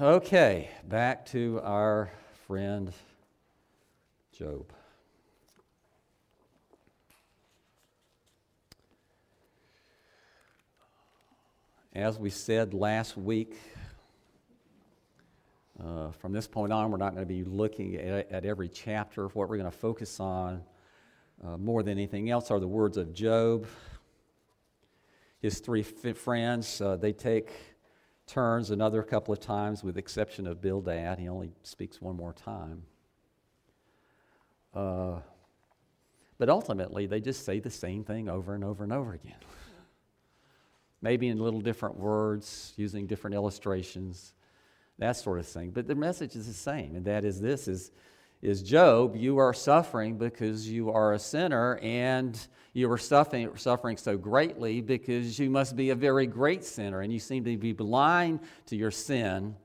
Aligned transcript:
Okay, 0.00 0.70
back 0.88 1.24
to 1.26 1.60
our 1.62 2.10
friend 2.48 2.92
Job. 4.36 4.72
As 11.94 12.18
we 12.18 12.28
said 12.28 12.74
last 12.74 13.16
week, 13.16 13.56
uh, 15.80 16.10
from 16.10 16.32
this 16.32 16.48
point 16.48 16.72
on, 16.72 16.90
we're 16.90 16.96
not 16.96 17.14
going 17.14 17.24
to 17.24 17.32
be 17.32 17.44
looking 17.44 17.94
at, 17.94 18.32
at 18.32 18.44
every 18.44 18.68
chapter. 18.68 19.28
What 19.28 19.48
we're 19.48 19.58
going 19.58 19.70
to 19.70 19.78
focus 19.78 20.18
on 20.18 20.64
uh, 21.44 21.56
more 21.56 21.84
than 21.84 21.92
anything 21.92 22.30
else 22.30 22.50
are 22.50 22.58
the 22.58 22.66
words 22.66 22.96
of 22.96 23.14
Job. 23.14 23.68
His 25.38 25.60
three 25.60 25.84
friends, 25.84 26.80
uh, 26.80 26.96
they 26.96 27.12
take 27.12 27.52
turns 28.26 28.70
another 28.70 29.02
couple 29.02 29.32
of 29.32 29.40
times, 29.40 29.84
with 29.84 29.94
the 29.94 30.00
exception 30.00 30.46
of 30.46 30.60
Bildad. 30.60 31.18
He 31.18 31.28
only 31.28 31.52
speaks 31.62 32.00
one 32.00 32.16
more 32.16 32.32
time. 32.32 32.84
Uh, 34.74 35.20
but 36.38 36.48
ultimately, 36.48 37.06
they 37.06 37.20
just 37.20 37.44
say 37.44 37.60
the 37.60 37.70
same 37.70 38.02
thing 38.02 38.28
over 38.28 38.54
and 38.54 38.64
over 38.64 38.82
and 38.82 38.92
over 38.92 39.12
again. 39.12 39.36
Maybe 41.00 41.28
in 41.28 41.38
little 41.38 41.60
different 41.60 41.96
words, 41.96 42.72
using 42.76 43.06
different 43.06 43.34
illustrations, 43.34 44.34
that 44.98 45.16
sort 45.16 45.38
of 45.38 45.46
thing. 45.46 45.70
But 45.70 45.86
the 45.86 45.94
message 45.94 46.34
is 46.34 46.46
the 46.46 46.54
same, 46.54 46.96
and 46.96 47.04
that 47.04 47.24
is 47.24 47.40
this 47.40 47.68
is 47.68 47.90
is 48.44 48.62
Job, 48.62 49.16
you 49.16 49.38
are 49.38 49.54
suffering 49.54 50.18
because 50.18 50.68
you 50.68 50.90
are 50.90 51.14
a 51.14 51.18
sinner, 51.18 51.78
and 51.82 52.38
you 52.74 52.90
are 52.90 52.98
suffering, 52.98 53.56
suffering 53.56 53.96
so 53.96 54.18
greatly 54.18 54.82
because 54.82 55.38
you 55.38 55.48
must 55.48 55.76
be 55.76 55.90
a 55.90 55.94
very 55.94 56.26
great 56.26 56.62
sinner, 56.62 57.00
and 57.00 57.12
you 57.12 57.18
seem 57.18 57.44
to 57.44 57.56
be 57.56 57.72
blind 57.72 58.40
to 58.66 58.76
your 58.76 58.90
sin. 58.90 59.56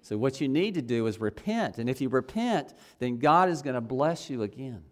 So, 0.00 0.16
what 0.16 0.40
you 0.40 0.48
need 0.48 0.74
to 0.74 0.82
do 0.82 1.06
is 1.06 1.20
repent. 1.20 1.76
And 1.76 1.90
if 1.90 2.00
you 2.00 2.08
repent, 2.08 2.72
then 3.00 3.18
God 3.18 3.50
is 3.50 3.60
going 3.60 3.74
to 3.74 3.82
bless 3.82 4.30
you 4.30 4.42
again. 4.42 4.82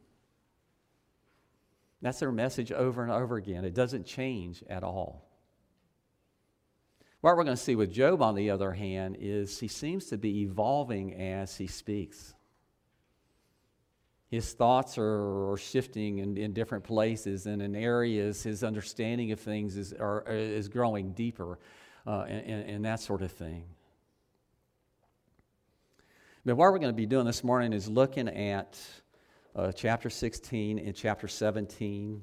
That's 2.03 2.20
their 2.20 2.31
message 2.31 2.72
over 2.72 3.03
and 3.03 3.11
over 3.11 3.37
again. 3.37 3.65
It 3.65 3.75
doesn't 3.75 4.05
change 4.05 4.62
at 4.69 4.84
all. 4.84 5.25
What 7.22 7.37
we're 7.37 7.45
going 7.45 7.56
to 7.56 7.62
see 7.62 7.75
with 7.75 7.91
Job, 7.91 8.22
on 8.22 8.34
the 8.34 8.50
other 8.50 8.72
hand, 8.72 9.17
is 9.19 9.59
he 9.59 9.67
seems 9.67 10.06
to 10.06 10.19
be 10.19 10.43
evolving 10.43 11.15
as 11.15 11.56
he 11.56 11.67
speaks. 11.67 12.34
His 14.31 14.53
thoughts 14.53 14.98
are, 14.98 15.53
are 15.53 15.57
shifting 15.57 16.19
in, 16.19 16.37
in, 16.37 16.53
different 16.53 16.84
places 16.84 17.47
and 17.47 17.62
in 17.62 17.75
areas. 17.75 18.43
His 18.43 18.62
understanding 18.62 19.33
of 19.33 19.41
things 19.41 19.77
is, 19.77 19.95
are, 19.95 20.23
is 20.29 20.69
growing 20.69 21.12
deeper 21.12 21.59
uh, 22.07 22.25
and, 22.29 22.69
and, 22.69 22.84
that 22.84 23.01
sort 23.01 23.23
of 23.23 23.33
thing. 23.33 23.65
But 26.45 26.56
what 26.56 26.71
we're 26.71 26.79
going 26.79 26.93
to 26.93 26.97
be 26.97 27.06
doing 27.06 27.25
this 27.25 27.43
morning 27.43 27.73
is 27.73 27.89
looking 27.89 28.29
at 28.29 28.79
uh, 29.56 29.73
chapter 29.73 30.11
16 30.11 30.79
and 30.79 30.95
chapter 30.95 31.27
17. 31.27 32.23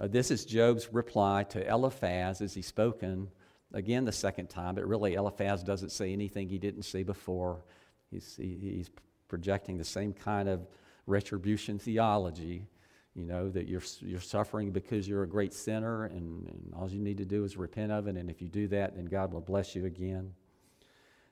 Uh, 0.00 0.08
this 0.08 0.32
is 0.32 0.44
Job's 0.44 0.92
reply 0.92 1.44
to 1.50 1.64
Eliphaz 1.66 2.40
as 2.40 2.54
he's 2.54 2.66
spoken 2.66 3.28
again 3.72 4.04
the 4.04 4.12
second 4.12 4.48
time, 4.48 4.74
but 4.74 4.86
really 4.86 5.14
Eliphaz 5.14 5.62
doesn't 5.62 5.90
say 5.90 6.12
anything 6.12 6.48
he 6.48 6.58
didn't 6.58 6.82
say 6.82 7.04
before. 7.04 7.64
He's, 8.10 8.36
he, 8.36 8.58
he's 8.60 8.90
projecting 9.28 9.78
the 9.78 9.84
same 9.84 10.12
kind 10.12 10.48
of 10.48 10.66
retribution 11.10 11.78
theology, 11.78 12.66
you 13.14 13.24
know, 13.24 13.50
that 13.50 13.68
you're, 13.68 13.82
you're 14.00 14.20
suffering 14.20 14.70
because 14.70 15.08
you're 15.08 15.24
a 15.24 15.28
great 15.28 15.52
sinner, 15.52 16.04
and, 16.04 16.46
and 16.46 16.72
all 16.76 16.88
you 16.88 17.00
need 17.00 17.18
to 17.18 17.24
do 17.24 17.44
is 17.44 17.56
repent 17.56 17.92
of 17.92 18.06
it, 18.06 18.16
and 18.16 18.30
if 18.30 18.40
you 18.40 18.48
do 18.48 18.68
that, 18.68 18.96
then 18.96 19.06
God 19.06 19.32
will 19.32 19.40
bless 19.40 19.74
you 19.74 19.84
again. 19.84 20.32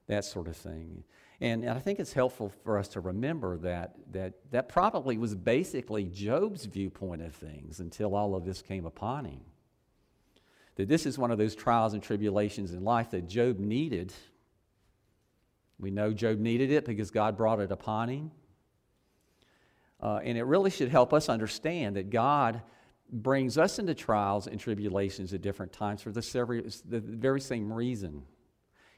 That 0.08 0.24
sort 0.24 0.48
of 0.48 0.56
thing. 0.56 1.04
And, 1.40 1.62
and 1.62 1.70
I 1.70 1.78
think 1.78 2.00
it's 2.00 2.12
helpful 2.12 2.52
for 2.64 2.78
us 2.78 2.88
to 2.88 3.00
remember 3.00 3.58
that, 3.58 3.94
that 4.12 4.34
that 4.50 4.68
probably 4.68 5.18
was 5.18 5.34
basically 5.34 6.04
Job's 6.04 6.64
viewpoint 6.64 7.22
of 7.22 7.34
things 7.34 7.78
until 7.78 8.16
all 8.16 8.34
of 8.34 8.44
this 8.44 8.60
came 8.60 8.86
upon 8.86 9.26
him. 9.26 9.40
That 10.76 10.88
this 10.88 11.06
is 11.06 11.18
one 11.18 11.30
of 11.30 11.38
those 11.38 11.54
trials 11.54 11.92
and 11.92 12.02
tribulations 12.02 12.72
in 12.72 12.82
life 12.82 13.10
that 13.10 13.28
Job 13.28 13.58
needed. 13.58 14.12
We 15.78 15.90
know 15.90 16.12
Job 16.12 16.38
needed 16.38 16.72
it 16.72 16.84
because 16.84 17.10
God 17.10 17.36
brought 17.36 17.60
it 17.60 17.70
upon 17.70 18.08
him. 18.08 18.30
Uh, 20.00 20.20
and 20.22 20.38
it 20.38 20.44
really 20.44 20.70
should 20.70 20.90
help 20.90 21.12
us 21.12 21.28
understand 21.28 21.96
that 21.96 22.10
God 22.10 22.62
brings 23.10 23.58
us 23.58 23.78
into 23.78 23.94
trials 23.94 24.46
and 24.46 24.60
tribulations 24.60 25.32
at 25.32 25.40
different 25.40 25.72
times 25.72 26.02
for 26.02 26.12
the, 26.12 27.00
very 27.00 27.40
same 27.40 27.72
reason. 27.72 28.22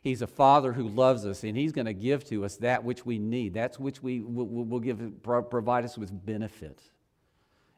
He's 0.03 0.22
a 0.22 0.27
father 0.27 0.72
who 0.72 0.88
loves 0.88 1.27
us, 1.27 1.44
and 1.44 1.56
he's 1.56 1.72
going 1.72 1.87
to 1.87 1.93
give 1.93 2.25
to 2.27 2.44
us 2.44 2.56
that 2.56 2.84
which 2.84 3.05
we 3.05 3.19
need. 3.19 3.55
That's 3.55 3.78
which 3.78 4.03
we 4.03 4.21
will, 4.21 4.47
will 4.47 4.81
give, 4.81 5.22
provide 5.22 5.84
us 5.84 5.97
with 5.97 6.11
benefit. 6.25 6.83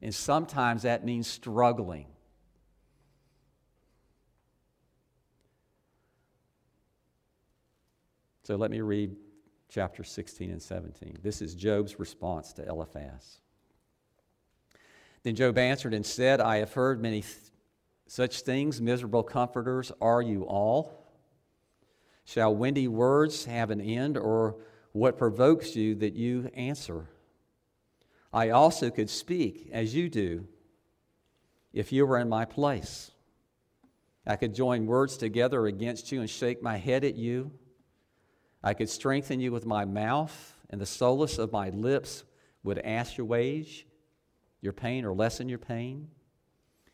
And 0.01 0.15
sometimes 0.15 0.83
that 0.83 1.05
means 1.05 1.27
struggling. 1.27 2.07
So 8.45 8.57
let 8.57 8.71
me 8.71 8.81
read 8.81 9.15
chapter 9.73 10.05
16 10.05 10.51
and 10.51 10.61
17. 10.61 11.17
This 11.23 11.41
is 11.41 11.55
Job's 11.55 11.99
response 11.99 12.53
to 12.53 12.69
Eliphaz. 12.69 13.39
Then 15.23 15.35
Job 15.35 15.57
answered 15.57 15.95
and 15.95 16.05
said, 16.05 16.43
I 16.43 16.59
have 16.59 16.75
heard 16.75 17.01
many 17.01 17.23
th- 17.23 17.37
such 18.07 18.43
things, 18.43 18.83
miserable 18.83 19.23
comforters, 19.23 19.91
are 19.99 20.21
you 20.21 20.43
all? 20.43 21.09
Shall 22.27 22.55
windy 22.55 22.87
words 22.87 23.47
have 23.47 23.71
an 23.71 23.81
end, 23.81 24.19
or 24.19 24.57
what 24.93 25.17
provokes 25.17 25.75
you 25.75 25.95
that 25.97 26.13
you 26.13 26.51
answer? 26.55 27.09
I 28.31 28.51
also 28.51 28.91
could 28.91 29.09
speak 29.09 29.71
as 29.73 29.95
you 29.95 30.11
do 30.11 30.47
if 31.73 31.93
you 31.93 32.05
were 32.05 32.19
in 32.19 32.29
my 32.29 32.45
place. 32.45 33.11
I 34.27 34.37
could 34.37 34.55
join 34.55 34.85
words 34.85 35.17
together 35.17 35.67
against 35.67 36.13
you 36.13 36.21
and 36.21 36.29
shake 36.29 36.63
my 36.63 36.77
head 36.77 37.05
at 37.05 37.15
you. 37.15 37.53
I 38.63 38.75
could 38.75 38.89
strengthen 38.89 39.41
you 39.41 39.51
with 39.51 39.67
my 39.67 39.85
mouth, 39.85 40.57
and 40.71 40.81
the 40.81 40.87
solace 40.87 41.39
of 41.39 41.53
my 41.53 41.71
lips 41.71 42.25
would 42.63 42.79
assuage 42.79 43.19
your 43.19 43.27
wage, 43.27 43.87
your 44.61 44.73
pain 44.73 45.05
or 45.05 45.13
lessen 45.13 45.49
your 45.49 45.59
pain. 45.59 46.09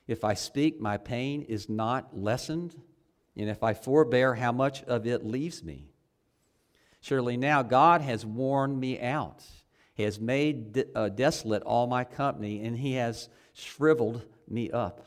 If 0.06 0.24
I 0.24 0.34
speak, 0.34 0.80
my 0.80 0.96
pain 0.96 1.42
is 1.42 1.68
not 1.68 2.16
lessened, 2.16 2.74
and 3.36 3.50
if 3.50 3.62
I 3.62 3.74
forbear, 3.74 4.34
how 4.34 4.52
much 4.52 4.82
of 4.84 5.06
it 5.06 5.24
leaves 5.24 5.62
me? 5.62 5.90
Surely 7.00 7.36
now 7.36 7.62
God 7.62 8.00
has 8.00 8.24
worn 8.24 8.80
me 8.80 9.00
out. 9.00 9.44
He 9.94 10.04
has 10.04 10.18
made 10.18 10.72
de- 10.72 10.86
uh, 10.96 11.10
desolate 11.10 11.62
all 11.62 11.86
my 11.86 12.04
company, 12.04 12.64
and 12.64 12.76
He 12.78 12.94
has 12.94 13.28
shriveled 13.52 14.24
me 14.48 14.70
up, 14.70 15.06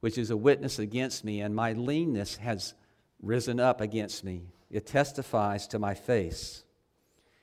which 0.00 0.18
is 0.18 0.30
a 0.30 0.36
witness 0.36 0.78
against 0.78 1.24
me, 1.24 1.40
and 1.40 1.54
my 1.54 1.72
leanness 1.72 2.36
has 2.36 2.74
risen 3.22 3.58
up 3.58 3.80
against 3.80 4.22
me. 4.22 4.42
It 4.76 4.84
testifies 4.84 5.66
to 5.68 5.78
my 5.78 5.94
face. 5.94 6.62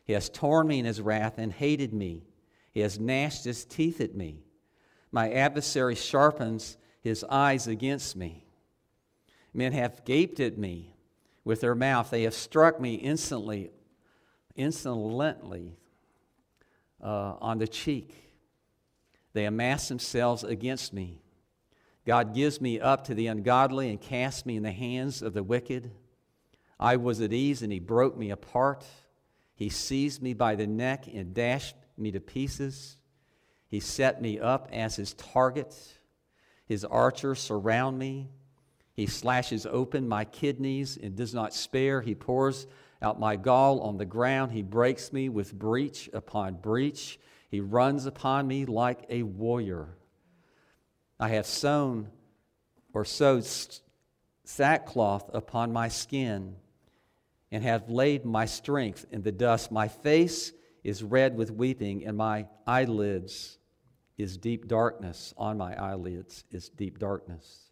He 0.05 0.13
has 0.13 0.29
torn 0.29 0.67
me 0.67 0.77
in 0.77 0.85
his 0.85 1.01
wrath 1.01 1.39
and 1.39 1.51
hated 1.51 1.91
me. 1.91 2.27
He 2.69 2.81
has 2.81 2.99
gnashed 2.99 3.43
his 3.43 3.65
teeth 3.65 3.99
at 4.01 4.13
me. 4.13 4.43
My 5.11 5.31
adversary 5.31 5.95
sharpens 5.95 6.77
his 7.01 7.25
eyes 7.27 7.65
against 7.65 8.15
me. 8.15 8.45
Men 9.51 9.73
have 9.73 10.05
gaped 10.05 10.39
at 10.39 10.59
me 10.59 10.95
with 11.43 11.61
their 11.61 11.73
mouth. 11.73 12.11
They 12.11 12.21
have 12.21 12.35
struck 12.35 12.79
me 12.79 12.93
instantly, 12.93 13.71
insolently 14.55 15.79
uh, 17.03 17.37
on 17.41 17.57
the 17.57 17.67
cheek. 17.67 18.13
They 19.33 19.45
amass 19.45 19.87
themselves 19.87 20.43
against 20.43 20.93
me. 20.93 21.23
God 22.05 22.35
gives 22.35 22.61
me 22.61 22.79
up 22.79 23.05
to 23.05 23.15
the 23.15 23.25
ungodly 23.25 23.89
and 23.89 23.99
casts 23.99 24.45
me 24.45 24.55
in 24.55 24.61
the 24.61 24.71
hands 24.71 25.23
of 25.23 25.33
the 25.33 25.41
wicked. 25.41 25.89
I 26.83 26.97
was 26.97 27.21
at 27.21 27.31
ease 27.31 27.61
and 27.61 27.71
he 27.71 27.79
broke 27.79 28.17
me 28.17 28.29
apart. 28.29 28.83
He 29.55 29.69
seized 29.69 30.21
me 30.21 30.33
by 30.33 30.55
the 30.55 30.67
neck 30.67 31.07
and 31.07 31.33
dashed 31.33 31.77
me 31.97 32.11
to 32.11 32.19
pieces. 32.19 32.97
He 33.69 33.79
set 33.79 34.21
me 34.21 34.37
up 34.37 34.67
as 34.69 34.97
his 34.97 35.13
target. 35.13 35.73
His 36.65 36.83
archers 36.83 37.39
surround 37.39 37.97
me. 37.97 38.31
He 38.95 39.05
slashes 39.05 39.65
open 39.65 40.09
my 40.09 40.25
kidneys 40.25 40.97
and 41.01 41.15
does 41.15 41.33
not 41.33 41.53
spare. 41.53 42.01
He 42.01 42.15
pours 42.15 42.67
out 43.01 43.17
my 43.17 43.37
gall 43.37 43.79
on 43.79 43.95
the 43.95 44.05
ground. 44.05 44.51
He 44.51 44.61
breaks 44.61 45.13
me 45.13 45.29
with 45.29 45.57
breach 45.57 46.09
upon 46.11 46.55
breach. 46.55 47.17
He 47.49 47.61
runs 47.61 48.05
upon 48.05 48.45
me 48.45 48.65
like 48.65 49.05
a 49.07 49.23
warrior. 49.23 49.95
I 51.17 51.29
have 51.29 51.45
sown 51.45 52.09
or 52.93 53.05
sewed 53.05 53.47
sackcloth 54.43 55.33
upon 55.33 55.71
my 55.71 55.87
skin 55.87 56.57
and 57.53 57.63
have 57.63 57.87
laid 57.87 58.25
my 58.25 58.45
strength 58.45 59.05
in 59.11 59.21
the 59.21 59.31
dust. 59.31 59.71
My 59.71 59.87
face 59.87 60.51
is 60.83 61.03
red 61.03 61.37
with 61.37 61.51
weeping, 61.51 62.03
and 62.03 62.17
my 62.17 62.47
eyelids 62.65 63.59
is 64.17 64.37
deep 64.37 64.67
darkness. 64.67 65.35
On 65.37 65.55
my 65.55 65.79
eyelids 65.79 66.45
is 66.49 66.69
deep 66.69 66.97
darkness. 66.97 67.69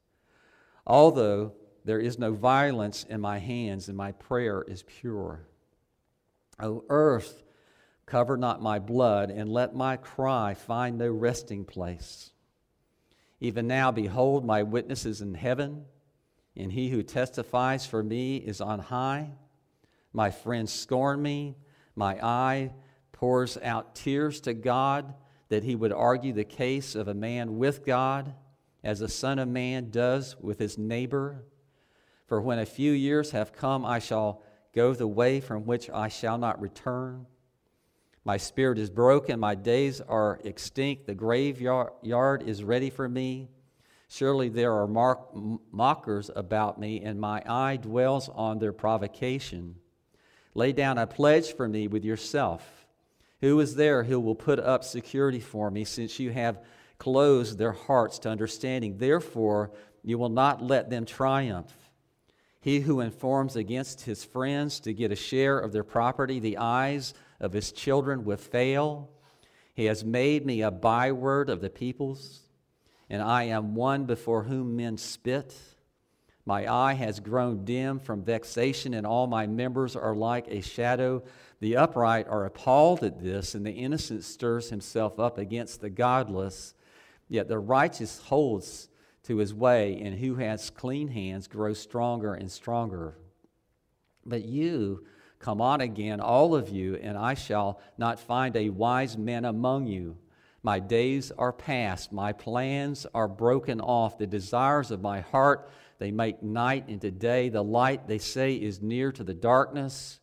Although 0.85 1.53
there 1.83 1.99
is 1.99 2.19
no 2.19 2.31
violence 2.31 3.07
in 3.09 3.21
my 3.21 3.39
hands, 3.39 3.87
and 3.87 3.97
my 3.97 4.11
prayer 4.11 4.63
is 4.67 4.83
pure. 4.83 5.47
O 6.59 6.83
earth, 6.87 7.41
cover 8.05 8.37
not 8.37 8.61
my 8.61 8.77
blood, 8.77 9.31
and 9.31 9.49
let 9.49 9.73
my 9.73 9.97
cry 9.97 10.53
find 10.53 10.99
no 10.99 11.09
resting 11.09 11.65
place. 11.65 12.29
Even 13.39 13.65
now, 13.65 13.91
behold, 13.91 14.45
my 14.45 14.61
witness 14.61 15.07
is 15.07 15.21
in 15.21 15.33
heaven, 15.33 15.85
and 16.55 16.71
he 16.71 16.89
who 16.89 17.01
testifies 17.01 17.87
for 17.87 18.03
me 18.03 18.37
is 18.37 18.61
on 18.61 18.77
high. 18.77 19.31
My 20.13 20.29
friends 20.31 20.73
scorn 20.73 21.21
me, 21.21 21.55
my 21.95 22.23
eye 22.25 22.73
pours 23.11 23.57
out 23.61 23.95
tears 23.95 24.41
to 24.41 24.53
God 24.53 25.13
that 25.49 25.63
he 25.63 25.75
would 25.75 25.93
argue 25.93 26.33
the 26.33 26.43
case 26.43 26.95
of 26.95 27.07
a 27.07 27.13
man 27.13 27.57
with 27.57 27.85
God 27.85 28.33
as 28.83 29.01
a 29.01 29.07
son 29.07 29.37
of 29.37 29.47
man 29.47 29.89
does 29.89 30.35
with 30.39 30.59
his 30.59 30.77
neighbor. 30.77 31.45
For 32.25 32.41
when 32.41 32.59
a 32.59 32.65
few 32.65 32.93
years 32.93 33.31
have 33.31 33.53
come, 33.53 33.85
I 33.85 33.99
shall 33.99 34.41
go 34.73 34.93
the 34.93 35.07
way 35.07 35.41
from 35.41 35.65
which 35.65 35.89
I 35.89 36.07
shall 36.07 36.37
not 36.37 36.61
return. 36.61 37.27
My 38.23 38.37
spirit 38.37 38.79
is 38.79 38.89
broken, 38.89 39.39
my 39.39 39.55
days 39.55 39.99
are 39.99 40.39
extinct, 40.43 41.07
the 41.07 41.15
graveyard 41.15 42.43
is 42.43 42.63
ready 42.63 42.89
for 42.89 43.09
me. 43.09 43.49
Surely 44.07 44.47
there 44.47 44.73
are 44.73 44.87
mockers 45.71 46.29
about 46.35 46.79
me, 46.79 47.01
and 47.01 47.19
my 47.19 47.41
eye 47.45 47.77
dwells 47.77 48.29
on 48.29 48.59
their 48.59 48.73
provocation. 48.73 49.75
Lay 50.53 50.71
down 50.73 50.97
a 50.97 51.07
pledge 51.07 51.53
for 51.55 51.67
me 51.67 51.87
with 51.87 52.03
yourself. 52.03 52.85
Who 53.41 53.59
is 53.59 53.75
there 53.75 54.03
who 54.03 54.19
will 54.19 54.35
put 54.35 54.59
up 54.59 54.83
security 54.83 55.39
for 55.39 55.71
me, 55.71 55.83
since 55.83 56.19
you 56.19 56.31
have 56.31 56.63
closed 56.97 57.57
their 57.57 57.71
hearts 57.71 58.19
to 58.19 58.29
understanding? 58.29 58.97
Therefore, 58.97 59.71
you 60.03 60.17
will 60.17 60.29
not 60.29 60.61
let 60.61 60.89
them 60.89 61.05
triumph. 61.05 61.73
He 62.59 62.81
who 62.81 62.99
informs 62.99 63.55
against 63.55 64.01
his 64.01 64.23
friends 64.23 64.79
to 64.81 64.93
get 64.93 65.11
a 65.11 65.15
share 65.15 65.57
of 65.57 65.71
their 65.71 65.83
property, 65.83 66.39
the 66.39 66.57
eyes 66.57 67.13
of 67.39 67.53
his 67.53 67.71
children 67.71 68.23
will 68.23 68.37
fail. 68.37 69.09
He 69.73 69.85
has 69.85 70.03
made 70.03 70.45
me 70.45 70.61
a 70.61 70.69
byword 70.69 71.49
of 71.49 71.61
the 71.61 71.69
peoples, 71.71 72.41
and 73.09 73.21
I 73.21 73.43
am 73.43 73.73
one 73.73 74.05
before 74.05 74.43
whom 74.43 74.75
men 74.75 74.97
spit. 74.97 75.55
My 76.45 76.71
eye 76.71 76.93
has 76.93 77.19
grown 77.19 77.65
dim 77.65 77.99
from 77.99 78.23
vexation, 78.23 78.93
and 78.93 79.05
all 79.05 79.27
my 79.27 79.45
members 79.45 79.95
are 79.95 80.15
like 80.15 80.47
a 80.47 80.61
shadow. 80.61 81.23
The 81.59 81.77
upright 81.77 82.27
are 82.27 82.45
appalled 82.45 83.03
at 83.03 83.21
this, 83.21 83.53
and 83.53 83.65
the 83.65 83.71
innocent 83.71 84.23
stirs 84.23 84.69
himself 84.69 85.19
up 85.19 85.37
against 85.37 85.81
the 85.81 85.89
godless. 85.89 86.73
Yet 87.29 87.47
the 87.47 87.59
righteous 87.59 88.19
holds 88.19 88.89
to 89.23 89.37
his 89.37 89.53
way, 89.53 90.01
and 90.01 90.17
who 90.17 90.35
has 90.35 90.71
clean 90.71 91.09
hands 91.09 91.47
grows 91.47 91.79
stronger 91.79 92.33
and 92.33 92.51
stronger. 92.51 93.15
But 94.25 94.43
you, 94.43 95.05
come 95.37 95.61
on 95.61 95.81
again, 95.81 96.19
all 96.19 96.55
of 96.55 96.69
you, 96.69 96.95
and 96.95 97.17
I 97.17 97.35
shall 97.35 97.79
not 97.99 98.19
find 98.19 98.55
a 98.55 98.69
wise 98.69 99.15
man 99.15 99.45
among 99.45 99.85
you. 99.85 100.17
My 100.63 100.79
days 100.79 101.31
are 101.37 101.53
past, 101.53 102.11
my 102.11 102.33
plans 102.33 103.07
are 103.13 103.27
broken 103.27 103.79
off, 103.81 104.17
the 104.17 104.27
desires 104.27 104.91
of 104.91 105.01
my 105.01 105.21
heart 105.21 105.69
they 106.01 106.09
make 106.09 106.41
night 106.41 106.85
into 106.87 107.11
day. 107.11 107.49
The 107.49 107.63
light, 107.63 108.07
they 108.07 108.17
say, 108.17 108.55
is 108.55 108.81
near 108.81 109.11
to 109.11 109.23
the 109.23 109.35
darkness. 109.35 110.19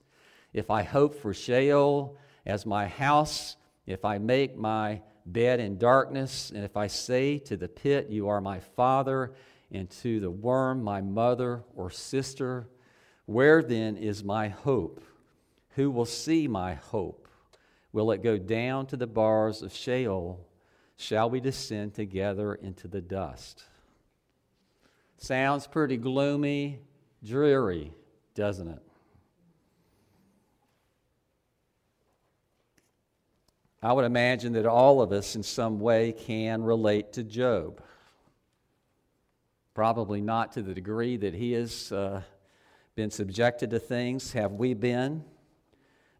If 0.52 0.72
I 0.72 0.82
hope 0.82 1.14
for 1.14 1.32
Sheol 1.32 2.19
as 2.44 2.66
my 2.66 2.88
house, 2.88 3.54
if 3.86 4.04
I 4.04 4.19
make 4.19 4.56
my 4.56 5.02
bed 5.25 5.60
in 5.60 5.78
darkness, 5.78 6.50
and 6.52 6.64
if 6.64 6.76
I 6.76 6.88
say 6.88 7.38
to 7.38 7.56
the 7.56 7.69
pit, 7.69 8.08
You 8.10 8.26
are 8.26 8.40
my 8.40 8.58
father, 8.58 9.34
and 9.70 9.88
to 10.02 10.19
the 10.19 10.32
worm, 10.32 10.82
my 10.82 11.00
mother 11.00 11.62
or 11.76 11.90
sister, 11.90 12.66
where 13.26 13.62
then 13.62 13.96
is 13.96 14.25
my 14.25 14.48
hope? 14.48 15.00
Who 15.76 15.92
will 15.92 16.06
see 16.06 16.48
my 16.48 16.75
hope? 16.75 17.28
Will 17.92 18.10
it 18.10 18.25
go 18.25 18.36
down 18.36 18.86
to 18.86 18.96
the 18.96 19.06
bars 19.06 19.62
of 19.62 19.72
Sheol? 19.72 20.44
Shall 20.96 21.30
we 21.30 21.38
descend 21.38 21.94
together 21.94 22.56
into 22.56 22.88
the 22.88 23.00
dust? 23.00 23.62
Sounds 25.18 25.66
pretty 25.66 25.96
gloomy, 25.96 26.78
dreary, 27.24 27.92
doesn't 28.34 28.68
it? 28.68 28.82
I 33.82 33.92
would 33.92 34.04
imagine 34.04 34.52
that 34.52 34.64
all 34.64 35.02
of 35.02 35.10
us 35.12 35.34
in 35.34 35.42
some 35.42 35.80
way 35.80 36.12
can 36.12 36.62
relate 36.62 37.12
to 37.14 37.24
Job. 37.24 37.82
Probably 39.74 40.20
not 40.20 40.52
to 40.52 40.62
the 40.62 40.74
degree 40.74 41.16
that 41.16 41.34
he 41.34 41.52
has 41.52 41.90
uh, 41.90 42.22
been 42.94 43.10
subjected 43.10 43.70
to 43.70 43.80
things, 43.80 44.32
have 44.32 44.52
we 44.52 44.72
been? 44.72 45.24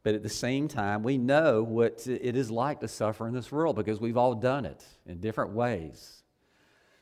But 0.03 0.17
at 0.17 0.25
the 0.25 0.29
same 0.29 0.67
time, 0.67 1.05
we 1.05 1.19
know 1.19 1.63
what 1.63 2.07
it 2.07 2.37
is 2.37 2.51
like 2.51 2.81
to 2.81 2.89
suffer 2.89 3.29
in 3.29 3.35
this 3.35 3.51
world 3.51 3.77
because 3.77 4.01
we've 4.01 4.17
all 4.17 4.35
done 4.35 4.65
it 4.65 4.85
in 5.07 5.21
different 5.21 5.53
ways 5.53 6.19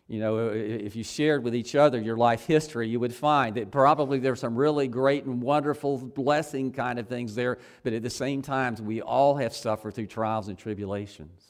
you 0.09 0.21
know, 0.21 0.51
if 0.51 0.95
you 0.95 1.03
shared 1.03 1.43
with 1.43 1.55
each 1.55 1.75
other 1.75 2.01
your 2.01 2.17
life 2.17 2.47
history, 2.47 2.89
you 2.89 3.01
would 3.01 3.15
find 3.15 3.57
that 3.57 3.73
probably 3.73 4.21
there's 4.21 4.39
some 4.39 4.55
really 4.55 4.87
great 4.87 5.25
and 5.25 5.43
wonderful 5.43 5.99
blessing 5.99 6.73
kind 6.73 7.01
of 7.01 7.09
things 7.09 7.35
there, 7.35 7.59
but 7.83 7.93
at 7.93 8.03
the 8.03 8.11
same 8.11 8.41
time, 8.41 8.77
we 8.81 9.03
all 9.03 9.37
have 9.37 9.53
suffered 9.53 9.95
through 9.95 10.07
trials 10.07 10.47
and 10.47 10.57
tribulations. 10.57 11.43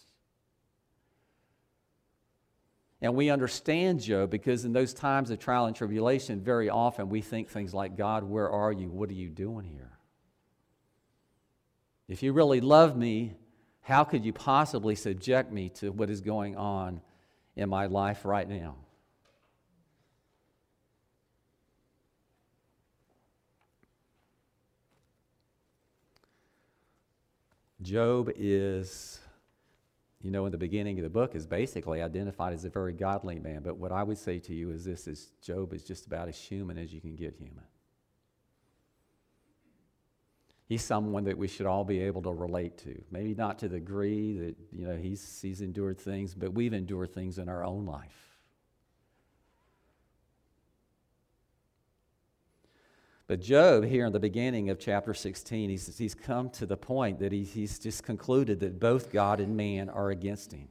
And 3.02 3.14
we 3.14 3.28
understand 3.28 4.00
Job 4.00 4.30
because 4.30 4.64
in 4.64 4.72
those 4.72 4.94
times 4.94 5.30
of 5.30 5.38
trial 5.38 5.66
and 5.66 5.76
tribulation, 5.76 6.40
very 6.40 6.70
often 6.70 7.10
we 7.10 7.20
think 7.20 7.50
things 7.50 7.74
like, 7.74 7.94
God, 7.94 8.24
where 8.24 8.48
are 8.48 8.72
you? 8.72 8.88
What 8.88 9.10
are 9.10 9.14
you 9.14 9.28
doing 9.28 9.66
here? 9.66 9.98
If 12.08 12.22
you 12.22 12.32
really 12.32 12.62
love 12.62 12.96
me, 12.96 13.34
how 13.82 14.04
could 14.04 14.24
you 14.24 14.32
possibly 14.32 14.94
subject 14.94 15.52
me 15.52 15.68
to 15.70 15.92
what 15.92 16.08
is 16.08 16.22
going 16.22 16.56
on 16.56 17.02
in 17.56 17.68
my 17.68 17.86
life 17.86 18.24
right 18.24 18.48
now. 18.48 18.76
Job 27.82 28.30
is, 28.36 29.20
you 30.20 30.30
know, 30.30 30.44
in 30.46 30.52
the 30.52 30.58
beginning 30.58 30.98
of 30.98 31.04
the 31.04 31.10
book, 31.10 31.34
is 31.34 31.46
basically 31.46 32.02
identified 32.02 32.52
as 32.52 32.64
a 32.64 32.70
very 32.70 32.92
godly 32.92 33.38
man. 33.38 33.62
But 33.62 33.76
what 33.76 33.92
I 33.92 34.02
would 34.02 34.18
say 34.18 34.38
to 34.40 34.54
you 34.54 34.70
is 34.70 34.84
this 34.84 35.06
is 35.06 35.32
Job 35.40 35.72
is 35.72 35.84
just 35.84 36.06
about 36.06 36.28
as 36.28 36.36
human 36.36 36.78
as 36.78 36.92
you 36.92 37.00
can 37.00 37.14
get 37.14 37.36
human. 37.38 37.64
He's 40.68 40.82
someone 40.82 41.24
that 41.24 41.38
we 41.38 41.46
should 41.46 41.66
all 41.66 41.84
be 41.84 42.00
able 42.00 42.22
to 42.22 42.32
relate 42.32 42.76
to. 42.78 43.00
Maybe 43.10 43.34
not 43.34 43.60
to 43.60 43.68
the 43.68 43.78
degree 43.78 44.36
that 44.38 44.56
you 44.72 44.86
know 44.86 44.96
he's, 44.96 45.40
he's 45.40 45.60
endured 45.60 45.98
things, 45.98 46.34
but 46.34 46.52
we've 46.52 46.72
endured 46.72 47.14
things 47.14 47.38
in 47.38 47.48
our 47.48 47.64
own 47.64 47.86
life. 47.86 48.26
But 53.28 53.40
Job, 53.40 53.84
here 53.84 54.06
in 54.06 54.12
the 54.12 54.20
beginning 54.20 54.70
of 54.70 54.78
chapter 54.78 55.12
16, 55.12 55.70
he's, 55.70 55.98
he's 55.98 56.14
come 56.14 56.48
to 56.50 56.66
the 56.66 56.76
point 56.76 57.18
that 57.18 57.32
he, 57.32 57.42
he's 57.42 57.78
just 57.78 58.04
concluded 58.04 58.60
that 58.60 58.78
both 58.78 59.10
God 59.10 59.40
and 59.40 59.56
man 59.56 59.88
are 59.88 60.10
against 60.10 60.52
him. 60.52 60.68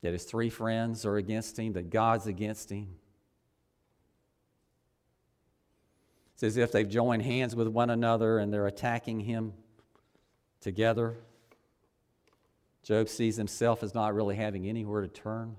That 0.00 0.12
his 0.12 0.24
three 0.24 0.48
friends 0.48 1.04
are 1.04 1.16
against 1.16 1.58
him, 1.58 1.74
that 1.74 1.90
God's 1.90 2.26
against 2.26 2.70
him. 2.70 2.88
It's 6.34 6.42
as 6.42 6.56
if 6.56 6.72
they've 6.72 6.88
joined 6.88 7.22
hands 7.22 7.54
with 7.54 7.68
one 7.68 7.90
another 7.90 8.38
and 8.38 8.52
they're 8.52 8.66
attacking 8.66 9.20
him 9.20 9.52
together. 10.60 11.16
Job 12.82 13.08
sees 13.08 13.36
himself 13.36 13.82
as 13.82 13.94
not 13.94 14.14
really 14.14 14.36
having 14.36 14.66
anywhere 14.66 15.00
to 15.00 15.08
turn. 15.08 15.56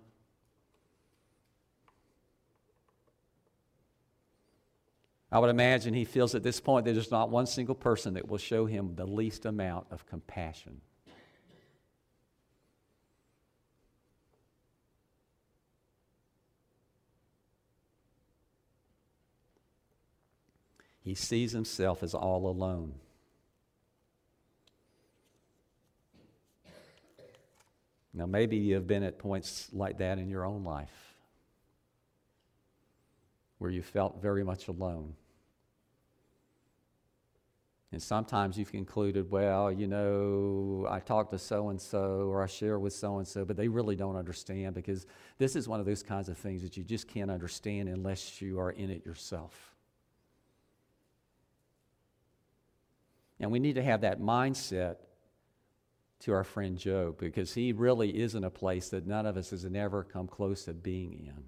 I 5.32 5.39
would 5.39 5.50
imagine 5.50 5.94
he 5.94 6.05
feels 6.05 6.36
at 6.36 6.44
this 6.44 6.60
point 6.60 6.86
there's 6.86 7.12
not 7.12 7.29
one 7.29 7.46
single 7.46 7.75
person 7.75 8.13
that 8.13 8.27
will 8.27 8.38
show 8.38 8.65
him 8.65 8.96
the 8.96 9.05
least 9.05 9.46
amount 9.46 9.88
of 9.91 10.05
compassion. 10.05 10.82
He 21.06 21.14
sees 21.14 21.52
himself 21.52 22.02
as 22.02 22.16
all 22.16 22.50
alone. 22.50 22.96
Now, 28.12 28.26
maybe 28.26 28.58
you 28.58 28.74
have 28.74 28.88
been 28.88 29.04
at 29.04 29.20
points 29.20 29.70
like 29.72 30.00
that 30.00 30.18
in 30.18 30.30
your 30.30 30.46
own 30.46 30.64
life 30.64 31.16
where 33.60 33.70
you 33.70 33.84
felt 33.84 34.20
very 34.20 34.44
much 34.44 34.68
alone. 34.68 35.14
And 37.92 38.02
sometimes 38.02 38.58
you've 38.58 38.72
concluded, 38.72 39.30
well, 39.30 39.72
you 39.72 39.86
know, 39.86 40.88
I 40.90 41.00
talked 41.02 41.32
to 41.32 41.38
so 41.38 41.70
and 41.70 41.80
so 41.80 42.30
or 42.32 42.42
I 42.42 42.48
share 42.48 42.80
with 42.80 42.94
so 42.94 43.20
and 43.20 43.28
so, 43.28 43.46
but 43.46 43.58
they 43.58 43.68
really 43.68 43.96
don't 43.96 44.16
understand 44.16 44.74
because 44.74 45.06
this 45.38 45.56
is 45.56 45.68
one 45.68 45.80
of 45.80 45.86
those 45.86 46.02
kinds 46.02 46.30
of 46.30 46.38
things 46.38 46.64
that 46.64 46.76
you 46.76 46.84
just 46.84 47.08
can't 47.08 47.30
understand 47.30 47.90
unless 47.90 48.42
you 48.42 48.60
are 48.60 48.72
in 48.72 48.90
it 48.90 49.06
yourself. 49.06 49.75
And 53.39 53.51
we 53.51 53.60
need 53.60 53.75
to 53.75 53.84
have 53.84 54.01
that 54.01 54.20
mindset 54.20 54.98
to 56.22 56.34
our 56.34 56.44
friend 56.44 56.77
Job 56.77 57.18
because 57.18 57.54
he 57.54 57.74
really 57.74 58.10
is 58.10 58.36
in 58.36 58.44
a 58.44 58.50
place 58.50 58.89
that 58.89 59.06
none 59.06 59.25
of 59.25 59.38
us 59.38 59.50
has 59.50 59.65
ever 59.65 60.04
come 60.04 60.27
close 60.27 60.65
to 60.65 60.74
being 60.74 61.13
in. 61.27 61.44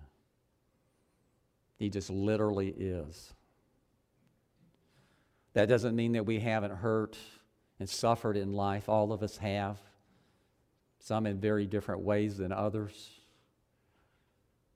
He 1.78 1.90
just 1.90 2.10
literally 2.10 2.70
is. 2.70 3.34
That 5.54 5.70
doesn't 5.70 5.96
mean 5.96 6.12
that 6.14 6.26
we 6.26 6.40
haven't 6.40 6.76
hurt 6.76 7.18
and 7.80 7.90
suffered 7.90 8.38
in 8.38 8.54
life. 8.54 8.90
All 8.90 9.12
of 9.12 9.24
us 9.24 9.38
have, 9.38 9.78
some 11.00 11.26
in 11.26 11.40
very 11.40 11.66
different 11.66 12.02
ways 12.02 12.38
than 12.38 12.52
others. 12.52 13.17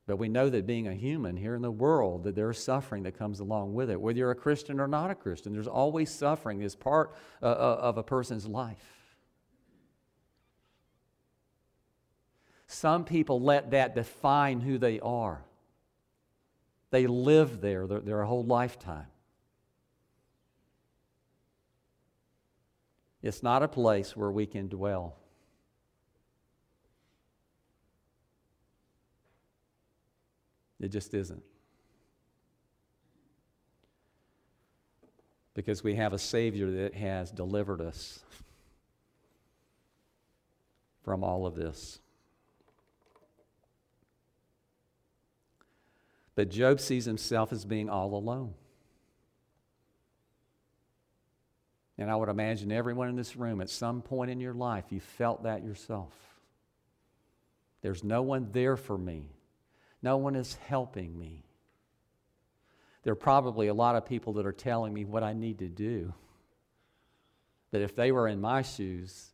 But 0.08 0.18
we 0.18 0.30
know 0.30 0.50
that 0.50 0.66
being 0.66 0.88
a 0.88 0.94
human 0.94 1.38
here 1.38 1.56
in 1.56 1.62
the 1.62 1.72
world, 1.72 2.24
that 2.24 2.36
there's 2.36 2.62
suffering 2.62 3.04
that 3.04 3.18
comes 3.18 3.40
along 3.40 3.74
with 3.74 3.90
it. 3.90 4.02
Whether 4.02 4.20
you're 4.20 4.32
a 4.32 4.36
Christian 4.36 4.80
or 4.80 4.88
not 4.88 5.12
a 5.12 5.16
Christian, 5.16 5.54
there's 5.54 5.68
always 5.68 6.10
suffering 6.10 6.64
as 6.64 6.76
part 6.76 7.14
uh, 7.42 7.46
uh, 7.46 7.78
of 7.82 7.98
a 7.98 8.04
person's 8.04 8.48
life. 8.48 8.84
Some 12.68 13.04
people 13.04 13.42
let 13.42 13.72
that 13.72 13.96
define 13.96 14.62
who 14.62 14.78
they 14.78 15.00
are. 15.02 15.44
They 16.90 17.06
live 17.06 17.62
there 17.62 17.86
their, 17.86 18.00
their 18.00 18.24
whole 18.24 18.46
lifetime. 18.46 19.08
It's 23.22 23.44
not 23.44 23.62
a 23.62 23.68
place 23.68 24.16
where 24.16 24.32
we 24.32 24.46
can 24.46 24.68
dwell. 24.68 25.21
It 30.82 30.90
just 30.90 31.14
isn't. 31.14 31.44
Because 35.54 35.84
we 35.84 35.96
have 35.96 36.12
a 36.12 36.20
Savior 36.20 36.72
that 36.72 36.96
has 36.96 37.30
delivered 37.32 37.82
us 37.82 38.20
from 41.04 41.24
all 41.24 41.46
of 41.46 41.56
this. 41.56 42.00
But 46.36 46.50
Job 46.50 46.80
sees 46.80 47.06
himself 47.06 47.52
as 47.52 47.66
being 47.66 47.90
all 47.90 48.16
alone. 48.16 48.54
And 51.98 52.10
I 52.10 52.16
would 52.16 52.30
imagine 52.30 52.72
everyone 52.72 53.10
in 53.10 53.16
this 53.16 53.36
room 53.36 53.62
at 53.62 53.70
some 53.70 54.02
point 54.02 54.32
in 54.32 54.40
your 54.40 54.56
life, 54.56 54.86
you 54.90 55.00
felt 55.00 55.44
that 55.44 55.64
yourself. 55.64 56.14
There's 57.82 58.04
no 58.04 58.24
one 58.24 58.50
there 58.52 58.78
for 58.78 58.98
me, 58.98 59.28
no 60.02 60.18
one 60.18 60.36
is 60.36 60.56
helping 60.68 61.18
me. 61.18 61.44
There 63.04 63.14
are 63.14 63.16
probably 63.16 63.68
a 63.68 63.74
lot 63.74 63.96
of 63.96 64.06
people 64.06 64.34
that 64.34 64.46
are 64.46 64.52
telling 64.52 64.94
me 64.94 65.06
what 65.06 65.24
I 65.24 65.34
need 65.34 65.60
to 65.60 65.68
do. 65.68 66.14
But 67.72 67.82
if 67.82 67.96
they 67.96 68.12
were 68.12 68.28
in 68.28 68.42
my 68.42 68.62
shoes, 68.62 69.32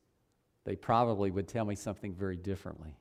they 0.63 0.75
probably 0.75 1.31
would 1.31 1.47
tell 1.47 1.65
me 1.65 1.75
something 1.75 2.13
very 2.13 2.38
differently. 2.38 2.95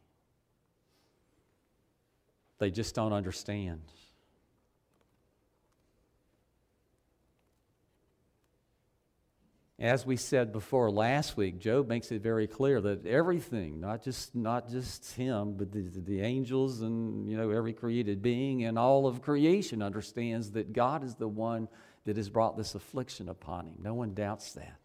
They 2.59 2.71
just 2.71 2.95
don't 2.95 3.13
understand. 3.13 3.83
As 9.79 10.07
we 10.07 10.17
said 10.17 10.53
before 10.53 10.91
last 10.91 11.37
week, 11.37 11.59
Job 11.59 11.87
makes 11.87 12.11
it 12.11 12.23
very 12.23 12.47
clear 12.47 12.81
that 12.81 13.05
everything, 13.05 13.79
not 13.79 14.03
just, 14.03 14.35
not 14.35 14.71
just 14.71 15.15
him, 15.15 15.53
but 15.53 15.71
the, 15.71 15.83
the 15.83 16.23
angels 16.23 16.81
and 16.81 17.29
you 17.29 17.37
know, 17.37 17.51
every 17.51 17.75
created 17.75 18.23
being 18.23 18.65
and 18.65 18.79
all 18.79 19.07
of 19.07 19.21
creation 19.21 19.83
understands 19.83 20.53
that 20.53 20.73
God 20.73 21.05
is 21.05 21.17
the 21.17 21.29
one 21.29 21.69
that 22.07 22.17
has 22.17 22.31
brought 22.31 22.57
this 22.57 22.75
affliction 22.75 23.29
upon 23.29 23.67
him. 23.67 23.75
No 23.83 23.93
one 23.93 24.15
doubts 24.15 24.55
that. 24.55 24.81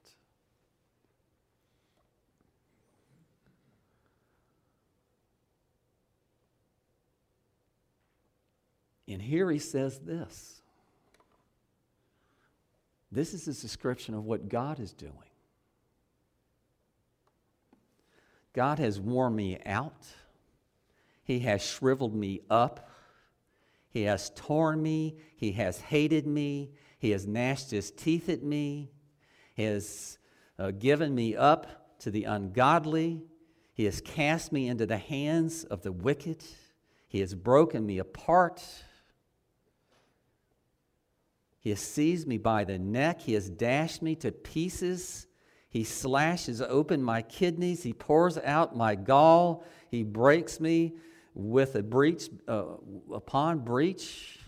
And 9.08 9.22
here 9.22 9.50
he 9.50 9.60
says 9.60 10.00
this 10.00 10.61
this 13.12 13.34
is 13.34 13.48
a 13.48 13.62
description 13.62 14.16
of 14.16 14.24
what 14.24 14.48
God 14.48 14.80
is 14.80 14.94
doing. 14.94 15.14
God 18.54 18.80
has 18.80 19.00
worn 19.00 19.36
me 19.36 19.60
out. 19.66 20.06
He 21.24 21.40
has 21.40 21.62
shriveled 21.62 22.16
me 22.16 22.42
up. 22.50 22.90
He 23.90 24.04
has 24.04 24.32
torn 24.36 24.82
me. 24.82 25.18
He 25.36 25.54
has 25.54 25.80
hated 25.80 26.26
me. 26.28 26.72
He 27.00 27.12
has 27.12 27.26
gnashed 27.26 27.72
his 27.72 27.92
teeth 27.92 28.30
at 28.30 28.44
me. 28.44 28.92
He 29.56 29.64
has 29.64 30.18
uh, 30.58 30.72
given 30.72 31.14
me 31.14 31.36
up 31.36 31.98
to 32.00 32.12
the 32.12 32.26
ungodly. 32.26 33.24
He 33.74 33.86
has 33.86 34.02
cast 34.02 34.52
me 34.52 34.68
into 34.68 34.86
the 34.86 34.98
hands 34.98 35.64
of 35.64 35.82
the 35.82 35.92
wicked. 35.92 36.44
He 37.08 37.20
has 37.20 37.34
broken 37.34 37.86
me 37.86 38.00
apart. 38.00 38.64
He 41.62 41.70
has 41.70 41.80
seized 41.80 42.28
me 42.28 42.40
by 42.40 42.64
the 42.64 42.80
neck. 42.80 43.22
He 43.22 43.34
has 43.34 43.48
dashed 43.48 44.02
me 44.02 44.16
to 44.16 44.32
pieces. 44.32 45.28
He 45.70 45.84
slashes 45.84 46.60
open 46.60 47.04
my 47.04 47.22
kidneys. 47.22 47.84
He 47.84 47.94
pours 47.94 48.38
out 48.40 48.76
my 48.76 48.96
gall. 48.96 49.64
He 49.90 50.04
breaks 50.04 50.60
me 50.60 50.96
with 51.36 51.76
a 51.76 51.84
breach 51.84 52.30
uh, 52.48 52.64
upon 53.14 53.60
breach. 53.60 54.40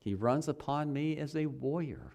He 0.00 0.14
runs 0.14 0.48
upon 0.48 0.92
me 0.92 1.18
as 1.18 1.36
a 1.36 1.46
warrior. 1.46 2.12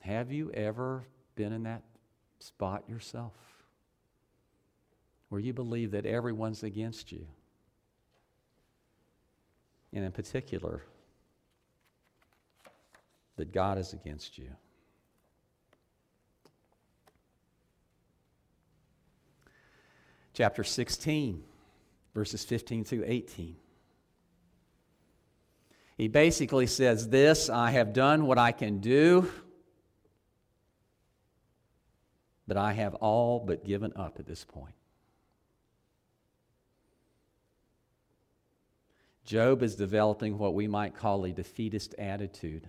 Have 0.00 0.32
you 0.32 0.50
ever 0.52 1.04
been 1.36 1.52
in 1.52 1.64
that 1.64 1.82
spot 2.38 2.88
yourself? 2.88 3.34
Where 5.28 5.38
you 5.38 5.52
believe 5.52 5.90
that 5.90 6.06
everyone's 6.06 6.62
against 6.62 7.12
you? 7.12 7.26
And 9.92 10.04
in 10.04 10.12
particular, 10.12 10.82
that 13.36 13.52
God 13.52 13.78
is 13.78 13.92
against 13.92 14.36
you. 14.36 14.50
Chapter 20.34 20.62
16, 20.62 21.42
verses 22.14 22.44
15 22.44 22.84
through 22.84 23.04
18. 23.06 23.56
He 25.96 26.06
basically 26.06 26.68
says, 26.68 27.08
This, 27.08 27.50
I 27.50 27.72
have 27.72 27.92
done 27.92 28.26
what 28.26 28.38
I 28.38 28.52
can 28.52 28.78
do, 28.78 29.28
but 32.46 32.56
I 32.56 32.72
have 32.72 32.94
all 32.94 33.40
but 33.40 33.64
given 33.64 33.92
up 33.96 34.20
at 34.20 34.26
this 34.26 34.44
point. 34.44 34.77
Job 39.28 39.62
is 39.62 39.74
developing 39.74 40.38
what 40.38 40.54
we 40.54 40.66
might 40.66 40.96
call 40.96 41.26
a 41.26 41.32
defeatist 41.32 41.94
attitude. 41.98 42.66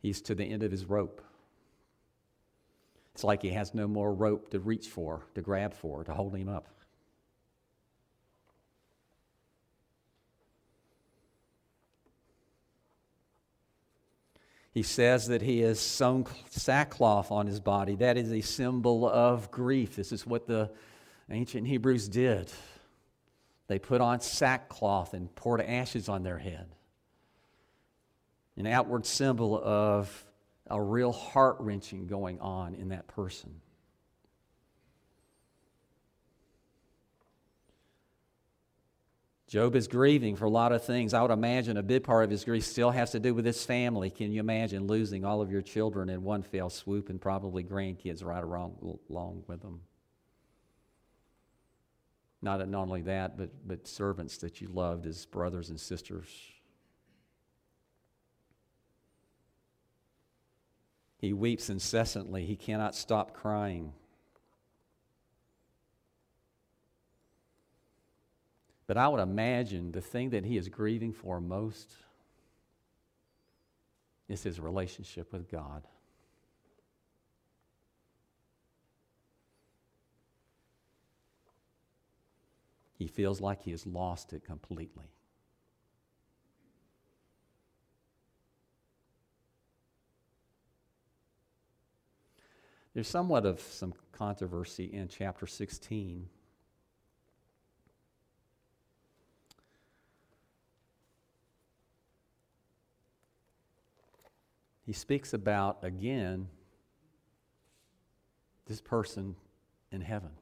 He's 0.00 0.22
to 0.22 0.34
the 0.34 0.44
end 0.44 0.62
of 0.62 0.70
his 0.70 0.86
rope. 0.86 1.20
It's 3.12 3.22
like 3.22 3.42
he 3.42 3.50
has 3.50 3.74
no 3.74 3.86
more 3.86 4.14
rope 4.14 4.48
to 4.52 4.60
reach 4.60 4.88
for, 4.88 5.26
to 5.34 5.42
grab 5.42 5.74
for, 5.74 6.02
to 6.04 6.14
hold 6.14 6.34
him 6.34 6.48
up. 6.48 6.68
He 14.72 14.82
says 14.82 15.28
that 15.28 15.42
he 15.42 15.60
has 15.60 15.78
sewn 15.78 16.24
sackcloth 16.48 17.30
on 17.30 17.46
his 17.46 17.60
body. 17.60 17.94
That 17.96 18.16
is 18.16 18.32
a 18.32 18.40
symbol 18.40 19.06
of 19.06 19.50
grief. 19.50 19.96
This 19.96 20.12
is 20.12 20.26
what 20.26 20.46
the 20.46 20.70
ancient 21.28 21.66
Hebrews 21.66 22.08
did. 22.08 22.50
They 23.70 23.78
put 23.78 24.00
on 24.00 24.18
sackcloth 24.18 25.14
and 25.14 25.32
poured 25.36 25.60
ashes 25.60 26.08
on 26.08 26.24
their 26.24 26.38
head. 26.38 26.74
An 28.56 28.66
outward 28.66 29.06
symbol 29.06 29.62
of 29.62 30.26
a 30.66 30.82
real 30.82 31.12
heart 31.12 31.58
wrenching 31.60 32.08
going 32.08 32.40
on 32.40 32.74
in 32.74 32.88
that 32.88 33.06
person. 33.06 33.60
Job 39.46 39.76
is 39.76 39.86
grieving 39.86 40.34
for 40.34 40.46
a 40.46 40.50
lot 40.50 40.72
of 40.72 40.84
things. 40.84 41.14
I 41.14 41.22
would 41.22 41.30
imagine 41.30 41.76
a 41.76 41.82
big 41.84 42.02
part 42.02 42.24
of 42.24 42.30
his 42.30 42.44
grief 42.44 42.64
still 42.64 42.90
has 42.90 43.12
to 43.12 43.20
do 43.20 43.34
with 43.34 43.44
his 43.44 43.64
family. 43.64 44.10
Can 44.10 44.32
you 44.32 44.40
imagine 44.40 44.88
losing 44.88 45.24
all 45.24 45.40
of 45.40 45.52
your 45.52 45.62
children 45.62 46.08
in 46.08 46.24
one 46.24 46.42
fell 46.42 46.70
swoop 46.70 47.08
and 47.08 47.20
probably 47.20 47.62
grandkids 47.62 48.24
right 48.24 48.42
along, 48.42 48.98
along 49.08 49.44
with 49.46 49.62
them? 49.62 49.82
Not, 52.42 52.66
not 52.68 52.82
only 52.82 53.02
that, 53.02 53.36
but, 53.36 53.50
but 53.66 53.86
servants 53.86 54.38
that 54.38 54.60
you 54.60 54.68
loved 54.68 55.06
as 55.06 55.26
brothers 55.26 55.68
and 55.68 55.78
sisters. 55.78 56.28
He 61.18 61.34
weeps 61.34 61.68
incessantly. 61.68 62.46
He 62.46 62.56
cannot 62.56 62.94
stop 62.94 63.34
crying. 63.34 63.92
But 68.86 68.96
I 68.96 69.06
would 69.06 69.20
imagine 69.20 69.92
the 69.92 70.00
thing 70.00 70.30
that 70.30 70.44
he 70.44 70.56
is 70.56 70.68
grieving 70.68 71.12
for 71.12 71.40
most 71.40 71.94
is 74.28 74.42
his 74.42 74.58
relationship 74.58 75.32
with 75.32 75.50
God. 75.50 75.86
He 83.00 83.06
feels 83.06 83.40
like 83.40 83.62
he 83.62 83.70
has 83.70 83.86
lost 83.86 84.34
it 84.34 84.44
completely. 84.44 85.06
There's 92.92 93.08
somewhat 93.08 93.46
of 93.46 93.58
some 93.58 93.94
controversy 94.12 94.84
in 94.92 95.08
chapter 95.08 95.46
16. 95.46 96.28
He 104.84 104.92
speaks 104.92 105.32
about, 105.32 105.78
again, 105.82 106.48
this 108.66 108.82
person 108.82 109.36
in 109.90 110.02
heaven. 110.02 110.32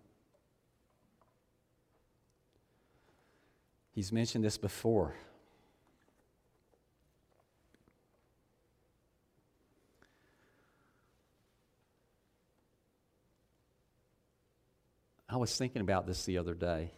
He's 3.99 4.13
mentioned 4.13 4.45
this 4.45 4.57
before. 4.57 5.13
I 15.29 15.37
was 15.37 15.57
thinking 15.57 15.83
about 15.83 16.07
this 16.07 16.25
the 16.27 16.39
other 16.39 16.55
day. 16.55 16.93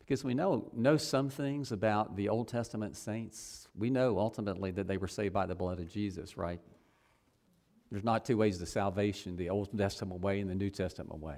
Because 0.00 0.24
we 0.24 0.34
know, 0.34 0.68
know 0.74 0.96
some 0.96 1.30
things 1.30 1.70
about 1.70 2.16
the 2.16 2.30
Old 2.30 2.48
Testament 2.48 2.96
saints. 2.96 3.68
We 3.76 3.90
know 3.90 4.18
ultimately 4.18 4.72
that 4.72 4.88
they 4.88 4.96
were 4.96 5.06
saved 5.06 5.32
by 5.32 5.46
the 5.46 5.54
blood 5.54 5.78
of 5.78 5.88
Jesus, 5.88 6.36
right? 6.36 6.60
There's 7.92 8.02
not 8.02 8.24
two 8.24 8.36
ways 8.36 8.58
to 8.58 8.66
salvation 8.66 9.36
the 9.36 9.50
Old 9.50 9.78
Testament 9.78 10.20
way 10.20 10.40
and 10.40 10.50
the 10.50 10.56
New 10.56 10.70
Testament 10.70 11.20
way. 11.20 11.36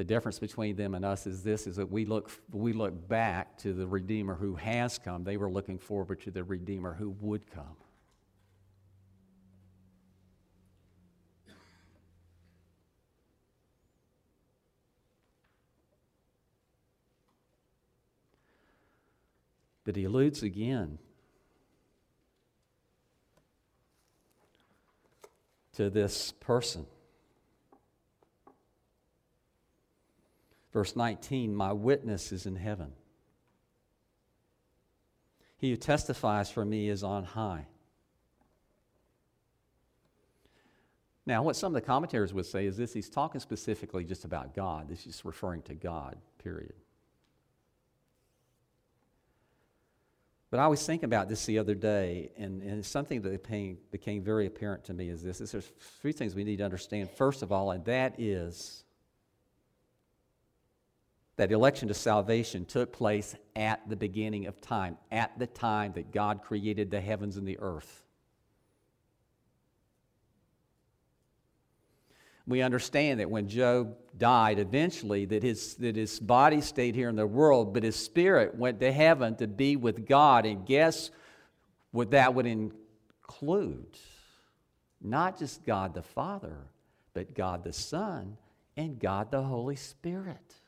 The 0.00 0.04
difference 0.04 0.38
between 0.38 0.76
them 0.76 0.94
and 0.94 1.04
us 1.04 1.26
is 1.26 1.42
this 1.42 1.66
is 1.66 1.76
that 1.76 1.90
we 1.90 2.06
look, 2.06 2.30
we 2.52 2.72
look 2.72 3.06
back 3.06 3.58
to 3.58 3.74
the 3.74 3.86
Redeemer 3.86 4.34
who 4.34 4.54
has 4.54 4.98
come. 4.98 5.24
They 5.24 5.36
were 5.36 5.50
looking 5.50 5.76
forward 5.76 6.22
to 6.22 6.30
the 6.30 6.42
Redeemer 6.42 6.94
who 6.94 7.10
would 7.20 7.42
come. 7.50 7.76
But 19.84 19.96
he 19.96 20.04
alludes 20.04 20.42
again 20.42 20.96
to 25.74 25.90
this 25.90 26.32
person. 26.40 26.86
Verse 30.72 30.96
19 30.96 31.54
My 31.54 31.72
witness 31.72 32.32
is 32.32 32.46
in 32.46 32.56
heaven. 32.56 32.92
He 35.56 35.70
who 35.70 35.76
testifies 35.76 36.50
for 36.50 36.64
me 36.64 36.88
is 36.88 37.02
on 37.02 37.24
high. 37.24 37.66
Now, 41.26 41.42
what 41.42 41.54
some 41.54 41.74
of 41.74 41.80
the 41.80 41.86
commentators 41.86 42.32
would 42.32 42.46
say 42.46 42.66
is 42.66 42.76
this 42.76 42.92
he's 42.92 43.10
talking 43.10 43.40
specifically 43.40 44.04
just 44.04 44.24
about 44.24 44.54
God. 44.54 44.88
This 44.88 45.06
is 45.06 45.24
referring 45.24 45.62
to 45.62 45.74
God, 45.74 46.16
period. 46.42 46.72
But 50.50 50.58
I 50.58 50.66
was 50.66 50.84
thinking 50.84 51.04
about 51.04 51.28
this 51.28 51.46
the 51.46 51.58
other 51.58 51.76
day, 51.76 52.32
and, 52.36 52.60
and 52.62 52.84
something 52.84 53.22
that 53.22 53.30
became, 53.30 53.78
became 53.92 54.24
very 54.24 54.46
apparent 54.46 54.82
to 54.84 54.94
me 54.94 55.08
is 55.08 55.22
this. 55.22 55.40
Is 55.40 55.52
there's 55.52 55.70
three 56.00 56.10
things 56.10 56.34
we 56.34 56.42
need 56.42 56.56
to 56.56 56.64
understand, 56.64 57.10
first 57.10 57.42
of 57.42 57.52
all, 57.52 57.70
and 57.70 57.84
that 57.84 58.18
is 58.18 58.82
that 61.40 61.52
election 61.52 61.88
to 61.88 61.94
salvation 61.94 62.66
took 62.66 62.92
place 62.92 63.34
at 63.56 63.88
the 63.88 63.96
beginning 63.96 64.46
of 64.46 64.60
time, 64.60 64.98
at 65.10 65.38
the 65.38 65.46
time 65.46 65.90
that 65.94 66.12
God 66.12 66.42
created 66.42 66.90
the 66.90 67.00
heavens 67.00 67.38
and 67.38 67.48
the 67.48 67.58
earth. 67.60 68.02
we 72.46 72.60
understand 72.62 73.20
that 73.20 73.30
when 73.30 73.48
Job 73.48 73.96
died 74.18 74.58
eventually 74.58 75.24
that 75.24 75.42
his, 75.42 75.76
that 75.76 75.94
his 75.94 76.18
body 76.18 76.60
stayed 76.60 76.94
here 76.94 77.08
in 77.08 77.16
the 77.16 77.26
world, 77.26 77.72
but 77.72 77.84
his 77.84 77.96
spirit 77.96 78.56
went 78.56 78.80
to 78.80 78.92
heaven 78.92 79.36
to 79.36 79.46
be 79.46 79.76
with 79.76 80.06
God. 80.06 80.44
And 80.44 80.66
guess 80.66 81.10
what 81.92 82.10
that 82.10 82.34
would 82.34 82.46
include? 82.46 83.96
Not 85.00 85.38
just 85.38 85.64
God 85.64 85.94
the 85.94 86.02
Father, 86.02 86.58
but 87.14 87.34
God 87.34 87.62
the 87.62 87.72
Son 87.72 88.36
and 88.76 88.98
God 88.98 89.30
the 89.30 89.42
Holy 89.42 89.76
Spirit. 89.76 90.59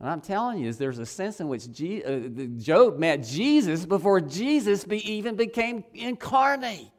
And 0.00 0.08
I'm 0.08 0.20
telling 0.20 0.58
you, 0.58 0.68
is 0.68 0.78
there's 0.78 1.00
a 1.00 1.06
sense 1.06 1.40
in 1.40 1.48
which 1.48 1.66
uh, 1.66 2.18
Job 2.58 2.98
met 2.98 3.24
Jesus 3.24 3.84
before 3.84 4.20
Jesus 4.20 4.84
be, 4.84 4.98
even 5.12 5.34
became 5.34 5.82
incarnate. 5.92 6.92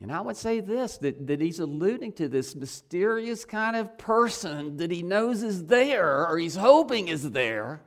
And 0.00 0.10
I 0.10 0.20
would 0.20 0.36
say 0.36 0.60
this 0.60 0.98
that, 0.98 1.26
that 1.26 1.40
he's 1.40 1.58
alluding 1.58 2.12
to 2.14 2.28
this 2.28 2.54
mysterious 2.54 3.44
kind 3.44 3.76
of 3.76 3.98
person 3.98 4.78
that 4.78 4.90
he 4.90 5.02
knows 5.02 5.42
is 5.42 5.66
there, 5.66 6.26
or 6.26 6.38
he's 6.38 6.56
hoping 6.56 7.08
is 7.08 7.28
there, 7.32 7.82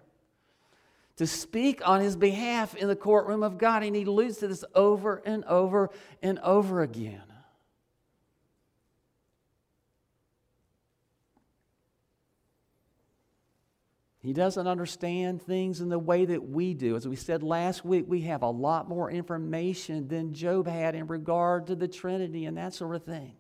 to 1.16 1.26
speak 1.26 1.88
on 1.88 2.02
his 2.02 2.16
behalf 2.16 2.76
in 2.76 2.88
the 2.88 2.96
courtroom 2.96 3.42
of 3.42 3.58
God. 3.58 3.84
And 3.84 3.96
he 3.96 4.04
alludes 4.04 4.38
to 4.40 4.48
this 4.48 4.66
over 4.76 5.24
and 5.26 5.46
over 5.46 5.90
and 6.22 6.40
over 6.40 6.82
again. 6.82 7.24
He 14.24 14.32
doesn't 14.32 14.68
understand 14.68 15.42
things 15.42 15.82
in 15.82 15.90
the 15.90 16.00
way 16.00 16.24
that 16.24 16.48
we 16.48 16.74
do. 16.74 16.96
As 16.96 17.06
we 17.06 17.18
said 17.18 17.44
last 17.44 17.84
week, 17.84 18.06
we 18.08 18.22
have 18.22 18.42
a 18.42 18.50
lot 18.50 18.88
more 18.88 19.12
information 19.12 20.08
than 20.08 20.34
Job 20.34 20.66
had 20.66 20.96
in 20.96 21.08
regard 21.08 21.68
to 21.68 21.76
the 21.76 21.90
Trinity 21.90 22.46
and 22.46 22.56
that 22.56 22.74
sort 22.74 22.96
of 22.96 23.04
thing. 23.04 23.36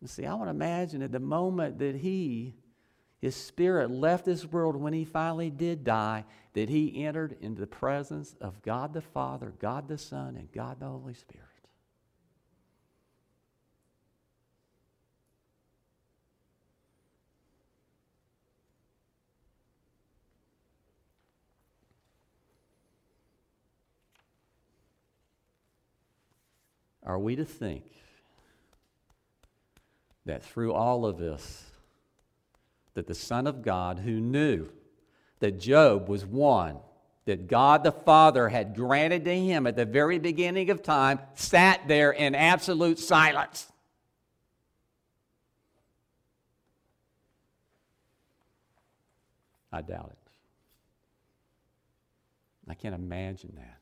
You 0.00 0.06
see, 0.06 0.24
I 0.24 0.34
want 0.34 0.46
to 0.46 0.50
imagine 0.50 1.02
at 1.02 1.10
the 1.10 1.18
moment 1.18 1.80
that 1.80 1.96
he, 1.96 2.54
his 3.18 3.34
spirit 3.34 3.90
left 3.90 4.24
this 4.24 4.46
world 4.46 4.76
when 4.76 4.92
he 4.92 5.04
finally 5.04 5.50
did 5.50 5.82
die, 5.82 6.26
that 6.52 6.68
he 6.68 7.04
entered 7.04 7.36
into 7.40 7.60
the 7.60 7.66
presence 7.66 8.36
of 8.40 8.62
God 8.62 8.94
the 8.94 9.02
Father, 9.02 9.52
God 9.58 9.88
the 9.88 9.98
Son, 9.98 10.36
and 10.36 10.50
God 10.52 10.78
the 10.78 10.86
Holy 10.86 11.14
Spirit. 11.14 11.49
Are 27.10 27.18
we 27.18 27.34
to 27.34 27.44
think 27.44 27.82
that 30.26 30.44
through 30.44 30.74
all 30.74 31.04
of 31.04 31.18
this, 31.18 31.64
that 32.94 33.08
the 33.08 33.16
Son 33.16 33.48
of 33.48 33.62
God, 33.62 33.98
who 33.98 34.20
knew 34.20 34.68
that 35.40 35.58
Job 35.58 36.08
was 36.08 36.24
one 36.24 36.78
that 37.24 37.48
God 37.48 37.82
the 37.82 37.90
Father 37.90 38.48
had 38.48 38.76
granted 38.76 39.24
to 39.24 39.34
him 39.36 39.66
at 39.66 39.74
the 39.74 39.84
very 39.84 40.20
beginning 40.20 40.70
of 40.70 40.84
time, 40.84 41.18
sat 41.34 41.88
there 41.88 42.12
in 42.12 42.36
absolute 42.36 43.00
silence? 43.00 43.66
I 49.72 49.82
doubt 49.82 50.12
it. 50.12 50.30
I 52.68 52.74
can't 52.74 52.94
imagine 52.94 53.54
that. 53.56 53.79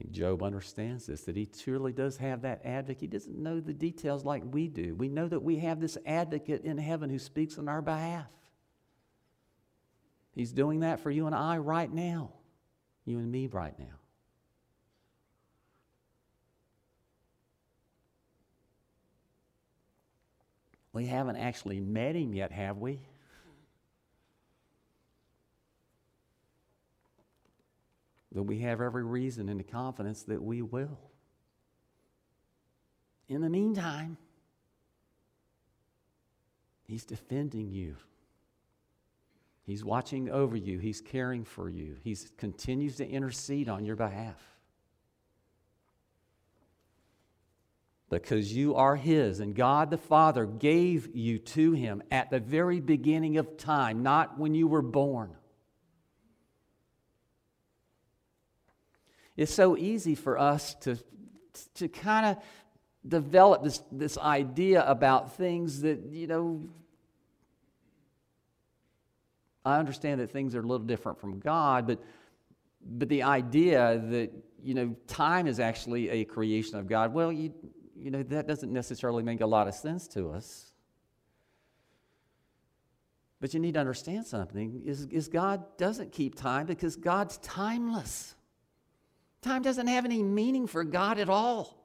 Think 0.00 0.12
Job 0.12 0.42
understands 0.42 1.06
this, 1.06 1.22
that 1.22 1.36
he 1.36 1.44
truly 1.44 1.92
does 1.92 2.16
have 2.16 2.42
that 2.42 2.64
advocate. 2.64 3.00
He 3.02 3.06
doesn't 3.06 3.36
know 3.36 3.60
the 3.60 3.74
details 3.74 4.24
like 4.24 4.42
we 4.50 4.66
do. 4.66 4.94
We 4.94 5.08
know 5.08 5.28
that 5.28 5.42
we 5.42 5.56
have 5.56 5.78
this 5.78 5.98
advocate 6.06 6.64
in 6.64 6.78
heaven 6.78 7.10
who 7.10 7.18
speaks 7.18 7.58
on 7.58 7.68
our 7.68 7.82
behalf. 7.82 8.26
He's 10.34 10.52
doing 10.52 10.80
that 10.80 11.00
for 11.00 11.10
you 11.10 11.26
and 11.26 11.34
I 11.34 11.58
right 11.58 11.92
now, 11.92 12.30
you 13.04 13.18
and 13.18 13.30
me 13.30 13.46
right 13.46 13.78
now. 13.78 13.84
We 20.94 21.06
haven't 21.06 21.36
actually 21.36 21.80
met 21.80 22.16
him 22.16 22.32
yet, 22.32 22.52
have 22.52 22.78
we? 22.78 23.00
But 28.32 28.44
we 28.44 28.60
have 28.60 28.80
every 28.80 29.04
reason 29.04 29.48
and 29.48 29.58
the 29.58 29.64
confidence 29.64 30.22
that 30.24 30.42
we 30.42 30.62
will. 30.62 30.98
In 33.28 33.40
the 33.40 33.50
meantime, 33.50 34.16
He's 36.84 37.04
defending 37.04 37.70
you. 37.70 37.94
He's 39.62 39.84
watching 39.84 40.28
over 40.28 40.56
you. 40.56 40.80
He's 40.80 41.00
caring 41.00 41.44
for 41.44 41.68
you. 41.68 41.96
He 42.02 42.16
continues 42.36 42.96
to 42.96 43.08
intercede 43.08 43.68
on 43.68 43.84
your 43.84 43.94
behalf. 43.94 44.42
Because 48.08 48.52
you 48.52 48.74
are 48.74 48.96
His, 48.96 49.38
and 49.38 49.54
God 49.54 49.90
the 49.90 49.98
Father 49.98 50.44
gave 50.44 51.14
you 51.14 51.38
to 51.38 51.72
Him 51.72 52.02
at 52.10 52.30
the 52.30 52.40
very 52.40 52.80
beginning 52.80 53.36
of 53.36 53.56
time, 53.56 54.02
not 54.02 54.36
when 54.36 54.52
you 54.52 54.66
were 54.66 54.82
born. 54.82 55.30
It's 59.40 59.54
so 59.54 59.74
easy 59.74 60.14
for 60.14 60.38
us 60.38 60.74
to, 60.82 60.98
to 61.76 61.88
kind 61.88 62.26
of 62.26 62.36
develop 63.08 63.64
this, 63.64 63.80
this 63.90 64.18
idea 64.18 64.84
about 64.86 65.32
things 65.32 65.80
that, 65.80 65.98
you 66.10 66.26
know, 66.26 66.68
I 69.64 69.78
understand 69.78 70.20
that 70.20 70.30
things 70.30 70.54
are 70.54 70.58
a 70.58 70.62
little 70.62 70.84
different 70.84 71.18
from 71.18 71.38
God, 71.38 71.86
but, 71.86 72.04
but 72.84 73.08
the 73.08 73.22
idea 73.22 74.02
that, 74.10 74.30
you 74.62 74.74
know, 74.74 74.94
time 75.06 75.46
is 75.46 75.58
actually 75.58 76.10
a 76.10 76.26
creation 76.26 76.76
of 76.76 76.86
God, 76.86 77.14
well, 77.14 77.32
you, 77.32 77.54
you 77.96 78.10
know, 78.10 78.22
that 78.24 78.46
doesn't 78.46 78.70
necessarily 78.70 79.22
make 79.22 79.40
a 79.40 79.46
lot 79.46 79.68
of 79.68 79.74
sense 79.74 80.06
to 80.08 80.32
us. 80.32 80.74
But 83.40 83.54
you 83.54 83.60
need 83.60 83.72
to 83.72 83.80
understand 83.80 84.26
something 84.26 84.82
is, 84.84 85.06
is 85.06 85.28
God 85.28 85.64
doesn't 85.78 86.12
keep 86.12 86.34
time 86.34 86.66
because 86.66 86.94
God's 86.94 87.38
timeless. 87.38 88.34
Time 89.42 89.62
doesn't 89.62 89.86
have 89.86 90.04
any 90.04 90.22
meaning 90.22 90.66
for 90.66 90.84
God 90.84 91.18
at 91.18 91.28
all. 91.28 91.76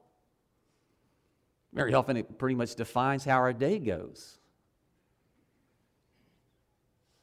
Very 1.73 1.93
often, 1.93 2.17
it 2.17 2.37
pretty 2.37 2.55
much 2.55 2.75
defines 2.75 3.23
how 3.23 3.37
our 3.37 3.53
day 3.53 3.79
goes. 3.79 4.37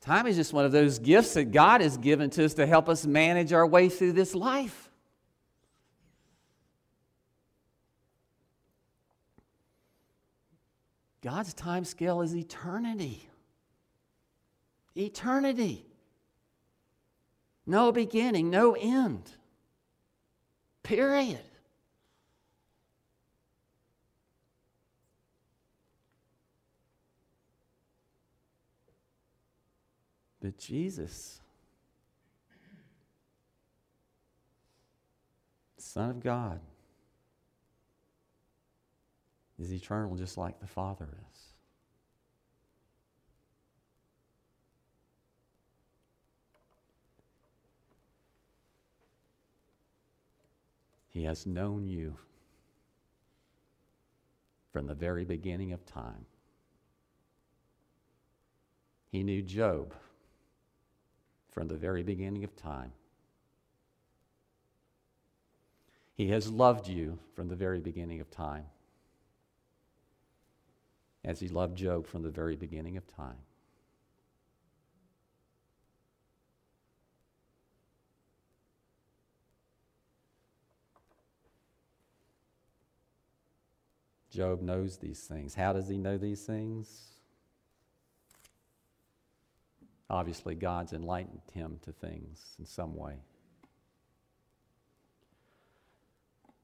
Time 0.00 0.26
is 0.26 0.36
just 0.36 0.52
one 0.52 0.64
of 0.64 0.72
those 0.72 0.98
gifts 0.98 1.34
that 1.34 1.52
God 1.52 1.80
has 1.80 1.96
given 1.96 2.28
to 2.30 2.44
us 2.44 2.54
to 2.54 2.66
help 2.66 2.88
us 2.88 3.06
manage 3.06 3.52
our 3.52 3.66
way 3.66 3.88
through 3.88 4.12
this 4.12 4.34
life. 4.34 4.90
God's 11.22 11.54
time 11.54 11.84
scale 11.84 12.20
is 12.20 12.34
eternity. 12.34 13.28
Eternity. 14.96 15.86
No 17.64 17.92
beginning, 17.92 18.50
no 18.50 18.72
end. 18.72 19.30
Period. 20.82 21.40
But 30.40 30.58
Jesus, 30.58 31.40
Son 35.78 36.10
of 36.10 36.20
God, 36.20 36.58
is 39.60 39.72
eternal 39.72 40.16
just 40.16 40.36
like 40.36 40.58
the 40.58 40.66
Father 40.66 41.06
is. 41.30 41.31
He 51.12 51.24
has 51.24 51.46
known 51.46 51.86
you 51.86 52.16
from 54.72 54.86
the 54.86 54.94
very 54.94 55.24
beginning 55.24 55.72
of 55.72 55.84
time. 55.84 56.24
He 59.10 59.22
knew 59.22 59.42
Job 59.42 59.92
from 61.50 61.68
the 61.68 61.76
very 61.76 62.02
beginning 62.02 62.44
of 62.44 62.56
time. 62.56 62.92
He 66.14 66.28
has 66.28 66.50
loved 66.50 66.88
you 66.88 67.18
from 67.34 67.48
the 67.48 67.56
very 67.56 67.80
beginning 67.80 68.20
of 68.20 68.30
time, 68.30 68.64
as 71.24 71.40
he 71.40 71.48
loved 71.48 71.76
Job 71.76 72.06
from 72.06 72.22
the 72.22 72.30
very 72.30 72.56
beginning 72.56 72.96
of 72.96 73.06
time. 73.06 73.38
Job 84.32 84.62
knows 84.62 84.96
these 84.96 85.20
things. 85.20 85.54
How 85.54 85.74
does 85.74 85.88
he 85.88 85.98
know 85.98 86.16
these 86.16 86.42
things? 86.44 87.10
Obviously, 90.08 90.54
God's 90.54 90.94
enlightened 90.94 91.42
him 91.52 91.78
to 91.82 91.92
things 91.92 92.56
in 92.58 92.64
some 92.64 92.96
way. 92.96 93.16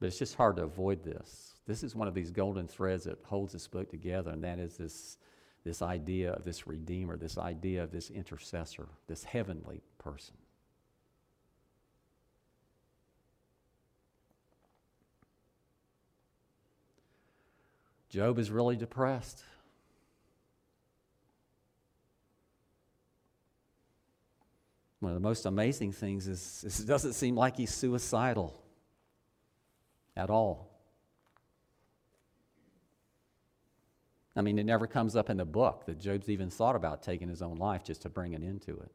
But 0.00 0.06
it's 0.06 0.18
just 0.18 0.34
hard 0.34 0.56
to 0.56 0.62
avoid 0.62 1.04
this. 1.04 1.54
This 1.66 1.82
is 1.82 1.94
one 1.94 2.08
of 2.08 2.14
these 2.14 2.30
golden 2.30 2.66
threads 2.66 3.04
that 3.04 3.18
holds 3.24 3.52
this 3.52 3.68
book 3.68 3.90
together, 3.90 4.30
and 4.30 4.42
that 4.44 4.58
is 4.58 4.76
this, 4.78 5.18
this 5.64 5.82
idea 5.82 6.32
of 6.32 6.44
this 6.44 6.66
Redeemer, 6.66 7.18
this 7.18 7.36
idea 7.36 7.82
of 7.82 7.90
this 7.90 8.08
intercessor, 8.08 8.88
this 9.08 9.24
heavenly 9.24 9.82
person. 9.98 10.36
Job 18.10 18.38
is 18.38 18.50
really 18.50 18.76
depressed. 18.76 19.42
One 25.00 25.12
of 25.12 25.14
the 25.14 25.26
most 25.26 25.46
amazing 25.46 25.92
things 25.92 26.26
is, 26.26 26.64
is 26.66 26.80
it 26.80 26.86
doesn't 26.86 27.12
seem 27.12 27.36
like 27.36 27.56
he's 27.56 27.72
suicidal 27.72 28.60
at 30.16 30.30
all. 30.30 30.68
I 34.34 34.40
mean, 34.40 34.58
it 34.58 34.66
never 34.66 34.86
comes 34.86 35.16
up 35.16 35.30
in 35.30 35.36
the 35.36 35.44
book 35.44 35.84
that 35.86 35.98
Job's 35.98 36.28
even 36.28 36.48
thought 36.48 36.76
about 36.76 37.02
taking 37.02 37.28
his 37.28 37.42
own 37.42 37.56
life 37.56 37.84
just 37.84 38.02
to 38.02 38.08
bring 38.08 38.34
an 38.34 38.42
end 38.42 38.62
to 38.62 38.72
it. 38.72 38.92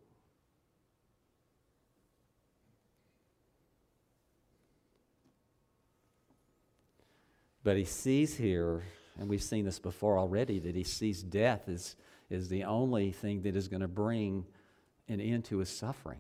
But 7.63 7.78
he 7.78 7.86
sees 7.86 8.36
here 8.36 8.84
and 9.19 9.28
we've 9.28 9.43
seen 9.43 9.65
this 9.65 9.80
before 9.80 10.17
already, 10.17 10.60
that 10.60 10.76
he 10.76 10.84
sees 10.84 11.21
death 11.21 11.67
as, 11.67 11.95
as 12.32 12.49
the 12.49 12.63
only 12.63 13.12
thing 13.12 13.41
that 13.43 13.56
is 13.56 13.67
going 13.67 13.82
to 13.82 13.88
bring 13.88 14.45
an 15.08 15.19
end 15.19 15.45
to 15.45 15.58
his 15.60 15.69
suffering. 15.69 16.19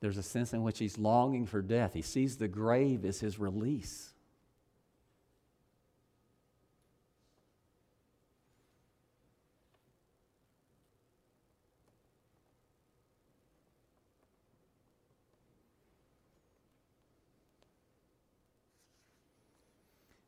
There's 0.00 0.18
a 0.18 0.22
sense 0.22 0.52
in 0.52 0.62
which 0.62 0.78
he's 0.78 0.98
longing 0.98 1.46
for 1.46 1.62
death. 1.62 1.94
He 1.94 2.02
sees 2.02 2.36
the 2.36 2.48
grave 2.48 3.04
as 3.04 3.20
his 3.20 3.38
release. 3.38 4.13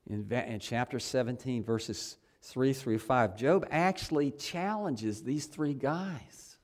In, 0.09 0.31
in 0.31 0.61
chapter 0.61 0.99
17, 0.99 1.65
verses 1.65 2.17
3 2.43 2.73
through 2.73 2.99
5, 2.99 3.37
Job 3.37 3.67
actually 3.71 4.31
challenges 4.31 5.23
these 5.23 5.47
three 5.47 5.75
guys 5.75 6.57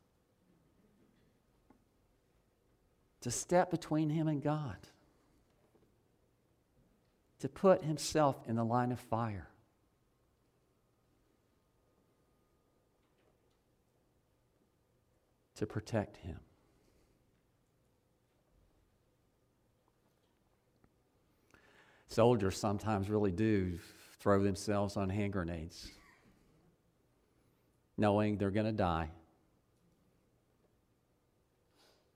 to 3.22 3.30
step 3.30 3.70
between 3.70 4.10
him 4.10 4.28
and 4.28 4.42
God, 4.42 4.76
to 7.40 7.48
put 7.48 7.82
himself 7.82 8.36
in 8.46 8.56
the 8.56 8.64
line 8.64 8.92
of 8.92 9.00
fire. 9.00 9.48
To 15.56 15.66
protect 15.66 16.16
him. 16.18 16.40
Soldiers 22.12 22.58
sometimes 22.58 23.08
really 23.08 23.32
do 23.32 23.78
throw 24.20 24.42
themselves 24.42 24.98
on 24.98 25.08
hand 25.08 25.32
grenades, 25.32 25.90
knowing 27.96 28.36
they're 28.36 28.50
going 28.50 28.66
to 28.66 28.72
die, 28.72 29.08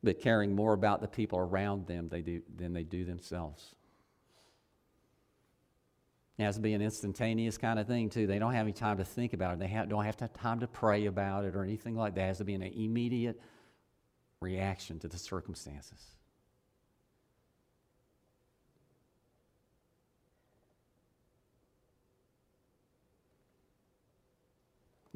but 0.02 0.20
caring 0.20 0.54
more 0.54 0.74
about 0.74 1.00
the 1.00 1.08
people 1.08 1.38
around 1.38 1.86
them 1.86 2.10
they 2.10 2.20
do, 2.20 2.42
than 2.54 2.74
they 2.74 2.82
do 2.82 3.06
themselves. 3.06 3.74
It 6.36 6.42
has 6.42 6.56
to 6.56 6.60
be 6.60 6.74
an 6.74 6.82
instantaneous 6.82 7.56
kind 7.56 7.78
of 7.78 7.86
thing, 7.86 8.10
too. 8.10 8.26
They 8.26 8.38
don't 8.38 8.52
have 8.52 8.66
any 8.66 8.74
time 8.74 8.98
to 8.98 9.04
think 9.04 9.32
about 9.32 9.54
it. 9.54 9.60
They 9.60 9.68
have, 9.68 9.88
don't 9.88 10.04
have 10.04 10.18
time 10.34 10.60
to 10.60 10.66
pray 10.66 11.06
about 11.06 11.46
it 11.46 11.56
or 11.56 11.64
anything 11.64 11.96
like 11.96 12.14
that. 12.16 12.24
It 12.24 12.26
has 12.26 12.38
to 12.38 12.44
be 12.44 12.52
an 12.52 12.62
immediate 12.62 13.40
reaction 14.42 14.98
to 14.98 15.08
the 15.08 15.16
circumstances. 15.16 16.15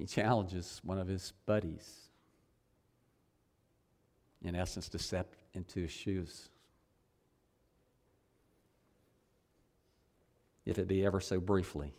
He 0.01 0.07
challenges 0.07 0.81
one 0.83 0.99
of 0.99 1.07
his 1.07 1.35
buddies, 1.45 2.09
in 4.43 4.55
essence, 4.55 4.89
to 4.89 4.99
step 4.99 5.35
into 5.53 5.83
his 5.83 5.91
shoes. 5.91 6.49
if 10.67 10.79
it 10.79 10.87
be 10.87 11.05
ever 11.05 11.21
so 11.21 11.41
briefly. 11.41 11.93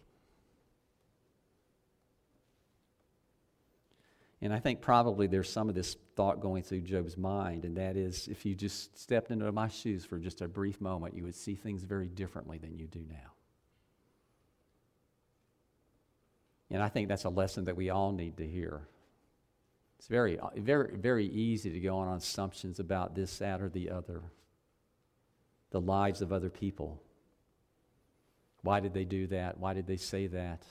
And 4.41 4.53
I 4.53 4.59
think 4.59 4.81
probably 4.81 5.27
there's 5.27 5.49
some 5.49 5.67
of 5.67 5.75
this 5.75 5.97
thought 6.15 6.39
going 6.39 6.63
through 6.63 6.81
Job's 6.81 7.17
mind, 7.17 7.65
and 7.65 7.75
that 7.75 7.97
is 7.97 8.29
if 8.29 8.45
you 8.45 8.55
just 8.55 8.97
stepped 8.97 9.29
into 9.29 9.51
my 9.51 9.67
shoes 9.67 10.05
for 10.05 10.19
just 10.19 10.41
a 10.41 10.47
brief 10.47 10.79
moment, 10.79 11.15
you 11.15 11.23
would 11.23 11.35
see 11.35 11.55
things 11.55 11.83
very 11.83 12.07
differently 12.07 12.59
than 12.59 12.77
you 12.77 12.87
do 12.87 13.03
now. 13.09 13.40
And 16.71 16.81
I 16.81 16.87
think 16.87 17.09
that's 17.09 17.25
a 17.25 17.29
lesson 17.29 17.65
that 17.65 17.75
we 17.75 17.89
all 17.89 18.11
need 18.11 18.37
to 18.37 18.47
hear. 18.47 18.81
It's 19.99 20.07
very, 20.07 20.39
very, 20.55 20.95
very 20.95 21.27
easy 21.27 21.69
to 21.71 21.79
go 21.79 21.97
on 21.97 22.15
assumptions 22.17 22.79
about 22.79 23.13
this, 23.13 23.37
that, 23.37 23.61
or 23.61 23.69
the 23.69 23.91
other, 23.91 24.23
the 25.69 25.81
lives 25.81 26.21
of 26.21 26.33
other 26.33 26.49
people. 26.49 27.01
Why 28.63 28.79
did 28.79 28.93
they 28.93 29.05
do 29.05 29.27
that? 29.27 29.59
Why 29.59 29.73
did 29.73 29.85
they 29.85 29.97
say 29.97 30.27
that? 30.27 30.63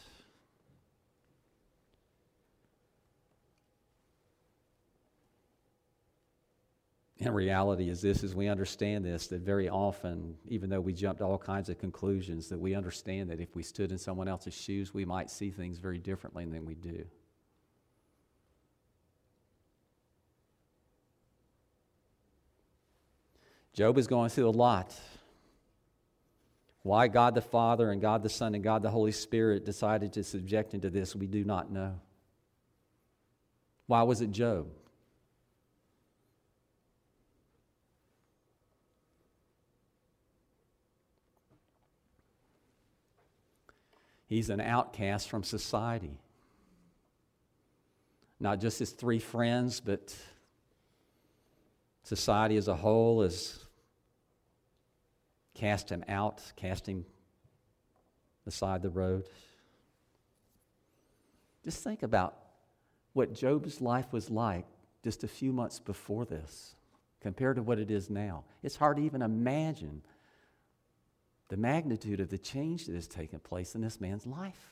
And 7.22 7.34
reality 7.34 7.90
is 7.90 8.00
this 8.00 8.24
as 8.24 8.34
we 8.34 8.48
understand 8.48 9.04
this 9.04 9.26
that 9.26 9.42
very 9.42 9.68
often 9.68 10.36
even 10.48 10.70
though 10.70 10.80
we 10.80 10.92
jump 10.92 11.18
to 11.18 11.24
all 11.24 11.36
kinds 11.38 11.68
of 11.68 11.78
conclusions 11.78 12.48
that 12.48 12.58
we 12.58 12.74
understand 12.74 13.28
that 13.30 13.40
if 13.40 13.54
we 13.54 13.62
stood 13.62 13.92
in 13.92 13.98
someone 13.98 14.26
else's 14.26 14.54
shoes 14.54 14.94
we 14.94 15.04
might 15.04 15.30
see 15.30 15.50
things 15.50 15.78
very 15.78 15.98
differently 15.98 16.46
than 16.46 16.64
we 16.64 16.74
do 16.74 17.04
job 23.74 23.98
is 23.98 24.06
going 24.06 24.30
through 24.30 24.48
a 24.48 24.50
lot 24.50 24.98
why 26.82 27.08
God 27.08 27.34
the 27.34 27.42
Father 27.42 27.90
and 27.90 28.00
God 28.00 28.22
the 28.22 28.28
Son 28.28 28.54
and 28.54 28.64
God 28.64 28.82
the 28.82 28.90
Holy 28.90 29.12
Spirit 29.12 29.64
decided 29.64 30.12
to 30.14 30.24
subject 30.24 30.72
him 30.72 30.80
to 30.80 30.90
this, 30.90 31.14
we 31.14 31.26
do 31.26 31.44
not 31.44 31.70
know. 31.70 32.00
Why 33.86 34.02
was 34.02 34.20
it 34.20 34.30
Job? 34.30 34.68
He's 44.30 44.48
an 44.48 44.60
outcast 44.60 45.28
from 45.28 45.42
society. 45.42 46.16
Not 48.38 48.60
just 48.60 48.78
his 48.78 48.92
three 48.92 49.18
friends, 49.18 49.80
but 49.80 50.16
society 52.04 52.56
as 52.56 52.68
a 52.68 52.76
whole 52.76 53.22
has 53.22 53.58
cast 55.54 55.90
him 55.90 56.04
out, 56.06 56.40
cast 56.54 56.86
him 56.86 57.04
beside 58.44 58.82
the 58.82 58.88
road. 58.88 59.24
Just 61.64 61.82
think 61.82 62.04
about 62.04 62.36
what 63.14 63.34
Job's 63.34 63.80
life 63.80 64.12
was 64.12 64.30
like 64.30 64.64
just 65.02 65.24
a 65.24 65.28
few 65.28 65.52
months 65.52 65.80
before 65.80 66.24
this 66.24 66.76
compared 67.20 67.56
to 67.56 67.62
what 67.64 67.80
it 67.80 67.90
is 67.90 68.08
now. 68.08 68.44
It's 68.62 68.76
hard 68.76 68.98
to 68.98 69.02
even 69.02 69.22
imagine 69.22 70.02
the 71.50 71.56
magnitude 71.56 72.20
of 72.20 72.30
the 72.30 72.38
change 72.38 72.86
that 72.86 72.94
has 72.94 73.08
taken 73.08 73.40
place 73.40 73.74
in 73.74 73.80
this 73.80 74.00
man's 74.00 74.24
life. 74.24 74.70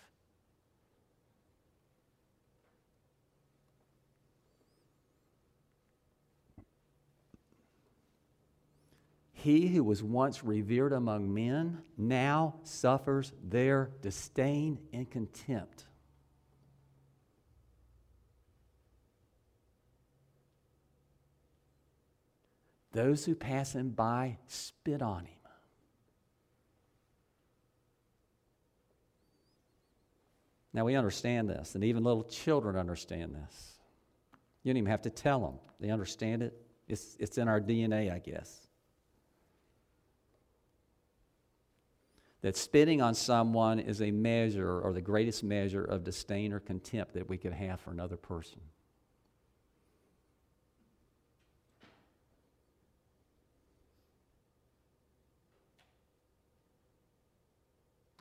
He 9.33 9.67
who 9.69 9.83
was 9.83 10.03
once 10.03 10.45
revered 10.45 10.93
among 10.93 11.35
men 11.35 11.83
now 11.97 12.55
suffers 12.63 13.33
their 13.43 13.91
disdain 14.01 14.79
and 14.93 15.11
contempt. 15.11 15.85
Those 22.93 23.25
who 23.25 23.35
pass 23.35 23.75
him 23.75 23.91
by 23.91 24.39
spit 24.47 25.03
on 25.03 25.25
him. 25.25 25.38
Now 30.79 30.85
we 30.85 30.95
understand 30.95 31.51
this, 31.51 31.75
and 31.75 31.83
even 31.83 32.05
little 32.05 32.23
children 32.23 32.77
understand 32.77 33.35
this. 33.35 33.73
You 34.63 34.73
don't 34.73 34.77
even 34.77 34.91
have 34.93 35.03
to 35.03 35.11
tell 35.11 35.41
them, 35.41 35.55
they 35.81 35.91
understand 35.91 36.41
it. 36.41 36.57
It's, 36.87 37.17
it's 37.19 37.37
in 37.37 37.49
our 37.49 37.61
DNA, 37.61 38.13
I 38.15 38.21
guess. 38.21 38.69
that 42.43 42.57
spitting 42.57 43.03
on 43.03 43.17
someone 43.17 43.81
is 43.81 44.01
a 44.01 44.13
measure 44.13 44.81
or 44.81 44.93
the 44.93 45.01
greatest 45.01 45.43
measure 45.43 45.83
of 45.83 46.05
disdain 46.05 46.53
or 46.53 46.61
contempt 46.61 47.15
that 47.15 47.29
we 47.29 47.39
could 47.39 47.55
have 47.55 47.81
for 47.81 47.91
another 47.91 48.17
person. 48.17 48.61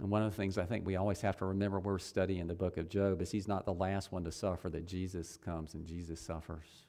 And 0.08 0.12
one 0.14 0.24
of 0.24 0.32
the 0.32 0.38
things 0.38 0.58
I 0.58 0.64
think 0.64 0.86
we 0.86 0.96
always 0.96 1.20
have 1.20 1.36
to 1.40 1.46
remember 1.48 1.82
we're 1.82 2.00
studying 2.00 2.48
the 2.48 2.56
book 2.56 2.78
of 2.78 2.88
Job 2.88 3.22
is 3.22 3.30
he's 3.30 3.46
not 3.46 3.66
the 3.66 3.74
last 3.74 4.10
one 4.10 4.24
to 4.24 4.32
suffer, 4.32 4.70
that 4.70 4.88
Jesus 4.88 5.36
comes 5.36 5.74
and 5.74 5.86
Jesus 5.86 6.22
suffers. 6.22 6.86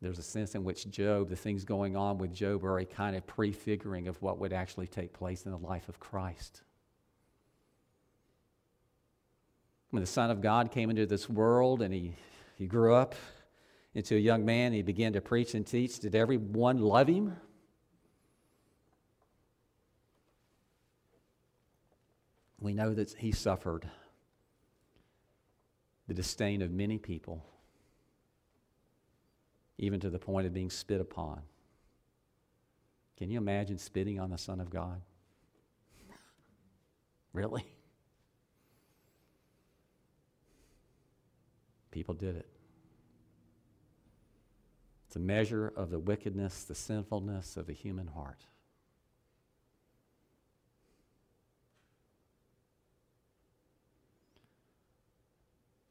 There's 0.00 0.20
a 0.20 0.22
sense 0.22 0.54
in 0.54 0.62
which 0.62 0.88
Job, 0.88 1.28
the 1.28 1.34
things 1.34 1.64
going 1.64 1.96
on 1.96 2.18
with 2.18 2.32
Job, 2.32 2.64
are 2.64 2.78
a 2.78 2.84
kind 2.84 3.16
of 3.16 3.26
prefiguring 3.26 4.06
of 4.06 4.22
what 4.22 4.38
would 4.38 4.52
actually 4.52 4.86
take 4.86 5.12
place 5.12 5.44
in 5.44 5.50
the 5.50 5.58
life 5.58 5.88
of 5.88 5.98
Christ. 5.98 6.62
When 9.90 10.02
the 10.02 10.06
Son 10.06 10.30
of 10.30 10.40
God 10.40 10.70
came 10.70 10.88
into 10.88 11.04
this 11.04 11.28
world 11.28 11.82
and 11.82 11.92
he, 11.92 12.14
he 12.54 12.68
grew 12.68 12.94
up 12.94 13.16
into 13.92 14.14
a 14.14 14.20
young 14.20 14.44
man, 14.44 14.72
he 14.72 14.82
began 14.82 15.14
to 15.14 15.20
preach 15.20 15.56
and 15.56 15.66
teach. 15.66 15.98
Did 15.98 16.14
everyone 16.14 16.78
love 16.78 17.08
him? 17.08 17.36
We 22.66 22.74
know 22.74 22.92
that 22.94 23.12
he 23.12 23.30
suffered 23.30 23.88
the 26.08 26.14
disdain 26.14 26.62
of 26.62 26.72
many 26.72 26.98
people 26.98 27.46
even 29.78 30.00
to 30.00 30.10
the 30.10 30.18
point 30.18 30.48
of 30.48 30.52
being 30.52 30.70
spit 30.70 31.00
upon. 31.00 31.42
Can 33.18 33.30
you 33.30 33.38
imagine 33.38 33.78
spitting 33.78 34.18
on 34.18 34.30
the 34.30 34.36
Son 34.36 34.60
of 34.60 34.68
God? 34.68 35.00
really? 37.32 37.64
People 41.92 42.14
did 42.14 42.34
it. 42.34 42.48
It's 45.06 45.14
a 45.14 45.20
measure 45.20 45.72
of 45.76 45.90
the 45.90 46.00
wickedness, 46.00 46.64
the 46.64 46.74
sinfulness 46.74 47.56
of 47.56 47.68
the 47.68 47.74
human 47.74 48.08
heart. 48.08 48.44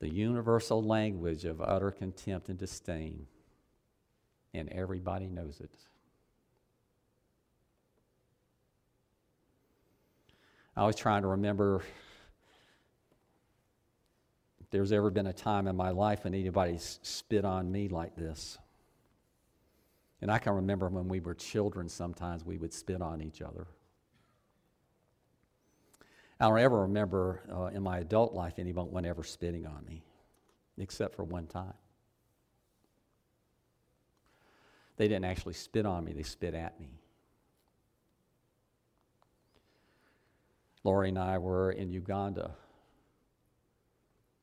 The 0.06 0.14
universal 0.14 0.84
language 0.84 1.46
of 1.46 1.60
utter 1.60 1.90
contempt 1.90 2.50
and 2.50 2.60
disdain 2.60 3.26
and 4.54 4.70
everybody 4.70 5.26
knows 5.26 5.60
it. 5.60 5.72
I 10.78 10.86
was 10.86 10.96
trying 10.96 11.24
to 11.24 11.30
remember 11.30 11.82
if 14.62 14.70
there's 14.70 14.92
ever 14.92 15.10
been 15.10 15.26
a 15.26 15.34
time 15.34 15.66
in 15.66 15.76
my 15.76 15.90
life 15.90 16.24
when 16.24 16.36
anybody's 16.36 17.00
spit 17.02 17.44
on 17.44 17.72
me 17.72 17.88
like 17.88 18.16
this. 18.16 18.60
And 20.22 20.30
I 20.30 20.38
can 20.38 20.54
remember 20.54 20.88
when 20.88 21.08
we 21.08 21.20
were 21.20 21.34
children, 21.34 21.90
sometimes 21.90 22.46
we 22.46 22.60
would 22.60 22.76
spit 22.76 23.02
on 23.02 23.24
each 23.24 23.42
other. 23.42 23.66
I 26.40 26.50
don't 26.50 26.60
ever 26.60 26.82
remember 26.82 27.42
uh, 27.52 27.66
in 27.66 27.84
my 27.84 28.00
adult 28.00 28.34
life 28.34 28.60
anyone 28.60 29.06
ever 29.06 29.24
spitting 29.24 29.66
on 29.66 29.86
me, 29.88 30.04
except 30.78 31.16
for 31.16 31.24
one 31.24 31.48
time. 31.48 31.74
They 34.98 35.08
didn't 35.08 35.26
actually 35.26 35.54
spit 35.54 35.86
on 35.86 36.04
me, 36.04 36.14
they 36.14 36.24
spit 36.24 36.54
at 36.54 36.80
me. 36.80 37.00
Lori 40.84 41.10
and 41.10 41.18
I 41.18 41.38
were 41.38 41.72
in 41.72 41.90
Uganda, 41.90 42.52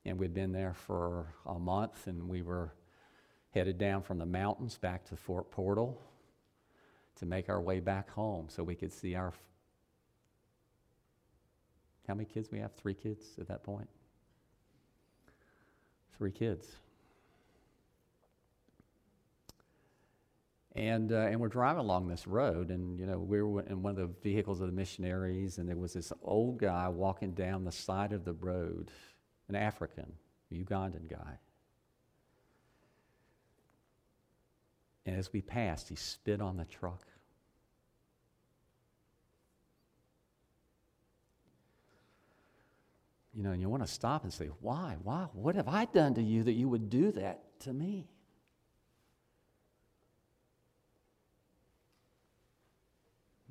and 0.03 0.19
we'd 0.19 0.33
been 0.33 0.51
there 0.51 0.73
for 0.73 1.33
a 1.45 1.57
month, 1.57 2.07
and 2.07 2.27
we 2.27 2.41
were 2.41 2.73
headed 3.51 3.77
down 3.77 4.01
from 4.01 4.17
the 4.17 4.25
mountains 4.25 4.77
back 4.77 5.05
to 5.05 5.15
Fort 5.15 5.51
Portal 5.51 6.01
to 7.15 7.25
make 7.25 7.49
our 7.49 7.61
way 7.61 7.79
back 7.79 8.09
home 8.09 8.47
so 8.49 8.63
we 8.63 8.75
could 8.75 8.91
see 8.91 9.15
our 9.15 9.31
how 12.07 12.13
many 12.13 12.25
kids 12.25 12.51
we 12.51 12.59
have? 12.59 12.73
Three 12.73 12.93
kids 12.93 13.25
at 13.39 13.47
that 13.47 13.63
point? 13.63 13.87
Three 16.17 16.31
kids. 16.31 16.67
And, 20.75 21.11
uh, 21.11 21.17
and 21.17 21.39
we're 21.39 21.49
driving 21.49 21.79
along 21.79 22.07
this 22.07 22.25
road, 22.25 22.69
and 22.69 22.99
you 22.99 23.05
know 23.05 23.19
we 23.19 23.41
were 23.41 23.61
in 23.61 23.83
one 23.83 23.91
of 23.91 23.97
the 23.97 24.13
vehicles 24.23 24.59
of 24.59 24.67
the 24.67 24.73
missionaries, 24.73 25.59
and 25.59 25.69
there 25.69 25.77
was 25.77 25.93
this 25.93 26.11
old 26.23 26.57
guy 26.57 26.87
walking 26.87 27.33
down 27.33 27.63
the 27.63 27.71
side 27.71 28.11
of 28.11 28.25
the 28.25 28.33
road, 28.33 28.89
an 29.49 29.55
African, 29.55 30.11
Ugandan 30.51 31.07
guy. 31.07 31.37
And 35.05 35.15
as 35.15 35.31
we 35.31 35.41
passed, 35.41 35.89
he 35.89 35.95
spit 35.95 36.41
on 36.41 36.57
the 36.57 36.65
truck. 36.65 37.05
You 43.35 43.41
know, 43.41 43.51
and 43.51 43.61
you 43.61 43.67
want 43.69 43.83
to 43.83 43.91
stop 43.91 44.23
and 44.23 44.31
say, 44.31 44.49
Why? 44.61 44.97
Why? 45.03 45.27
What 45.33 45.55
have 45.55 45.67
I 45.67 45.85
done 45.85 46.13
to 46.15 46.21
you 46.21 46.43
that 46.43 46.53
you 46.53 46.69
would 46.69 46.89
do 46.89 47.11
that 47.13 47.59
to 47.61 47.73
me? 47.73 48.07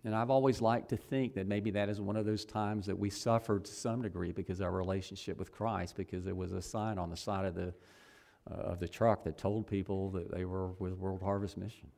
And 0.05 0.15
I've 0.17 0.31
always 0.31 0.61
liked 0.61 0.89
to 0.91 0.97
think 0.97 1.35
that 1.35 1.47
maybe 1.47 1.71
that 1.73 1.89
is 1.89 2.01
one 2.01 2.17
of 2.17 2.27
those 2.27 2.45
times 2.45 2.87
that 2.87 2.99
we 2.99 3.09
suffered 3.09 3.65
to 3.67 3.73
some 3.73 4.03
degree 4.03 4.33
because 4.33 4.61
our 4.61 4.73
relationship 4.73 5.39
with 5.39 5.53
Christ, 5.53 5.97
because 5.97 6.25
there 6.25 6.35
was 6.35 6.53
a 6.53 6.63
sign 6.63 6.99
on 6.99 7.09
the 7.09 7.17
side 7.17 7.45
of 7.45 7.55
the, 7.55 7.73
uh, 8.51 8.55
of 8.55 8.81
the 8.81 8.89
truck 8.89 9.23
that 9.25 9.39
told 9.39 9.69
people 9.69 10.11
that 10.11 10.33
they 10.33 10.45
were 10.45 10.73
with 10.73 10.95
World 10.95 11.23
Harvest 11.23 11.57
Mission. 11.57 11.89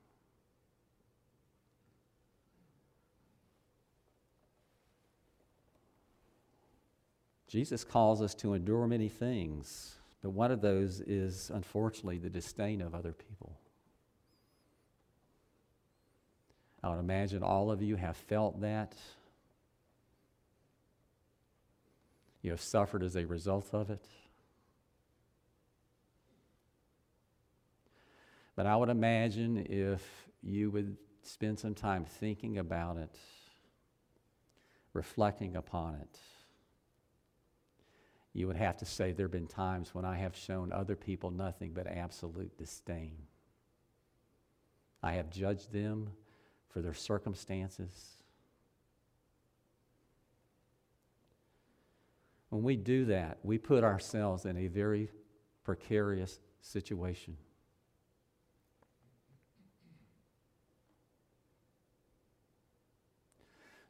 Jesus 7.54 7.84
calls 7.84 8.20
us 8.20 8.34
to 8.34 8.54
endure 8.54 8.88
many 8.88 9.08
things, 9.08 9.94
but 10.22 10.30
one 10.30 10.50
of 10.50 10.60
those 10.60 11.00
is, 11.00 11.52
unfortunately, 11.54 12.18
the 12.18 12.28
disdain 12.28 12.82
of 12.82 12.96
other 12.96 13.12
people. 13.12 13.60
I 16.82 16.88
would 16.88 16.98
imagine 16.98 17.44
all 17.44 17.70
of 17.70 17.80
you 17.80 17.94
have 17.94 18.16
felt 18.16 18.60
that. 18.62 18.96
You 22.42 22.50
have 22.50 22.60
suffered 22.60 23.04
as 23.04 23.14
a 23.14 23.24
result 23.24 23.68
of 23.72 23.88
it. 23.88 24.04
But 28.56 28.66
I 28.66 28.74
would 28.74 28.88
imagine 28.88 29.64
if 29.70 30.02
you 30.42 30.72
would 30.72 30.96
spend 31.22 31.60
some 31.60 31.76
time 31.76 32.04
thinking 32.04 32.58
about 32.58 32.96
it, 32.96 33.16
reflecting 34.92 35.54
upon 35.54 35.94
it, 35.94 36.18
you 38.34 38.48
would 38.48 38.56
have 38.56 38.76
to 38.78 38.84
say 38.84 39.12
there 39.12 39.26
have 39.26 39.32
been 39.32 39.46
times 39.46 39.94
when 39.94 40.04
I 40.04 40.16
have 40.16 40.36
shown 40.36 40.72
other 40.72 40.96
people 40.96 41.30
nothing 41.30 41.72
but 41.72 41.86
absolute 41.86 42.58
disdain. 42.58 43.16
I 45.02 45.12
have 45.12 45.30
judged 45.30 45.72
them 45.72 46.10
for 46.68 46.82
their 46.82 46.94
circumstances. 46.94 48.14
When 52.50 52.64
we 52.64 52.76
do 52.76 53.04
that, 53.06 53.38
we 53.44 53.56
put 53.56 53.84
ourselves 53.84 54.44
in 54.44 54.56
a 54.56 54.66
very 54.66 55.10
precarious 55.62 56.40
situation. 56.60 57.36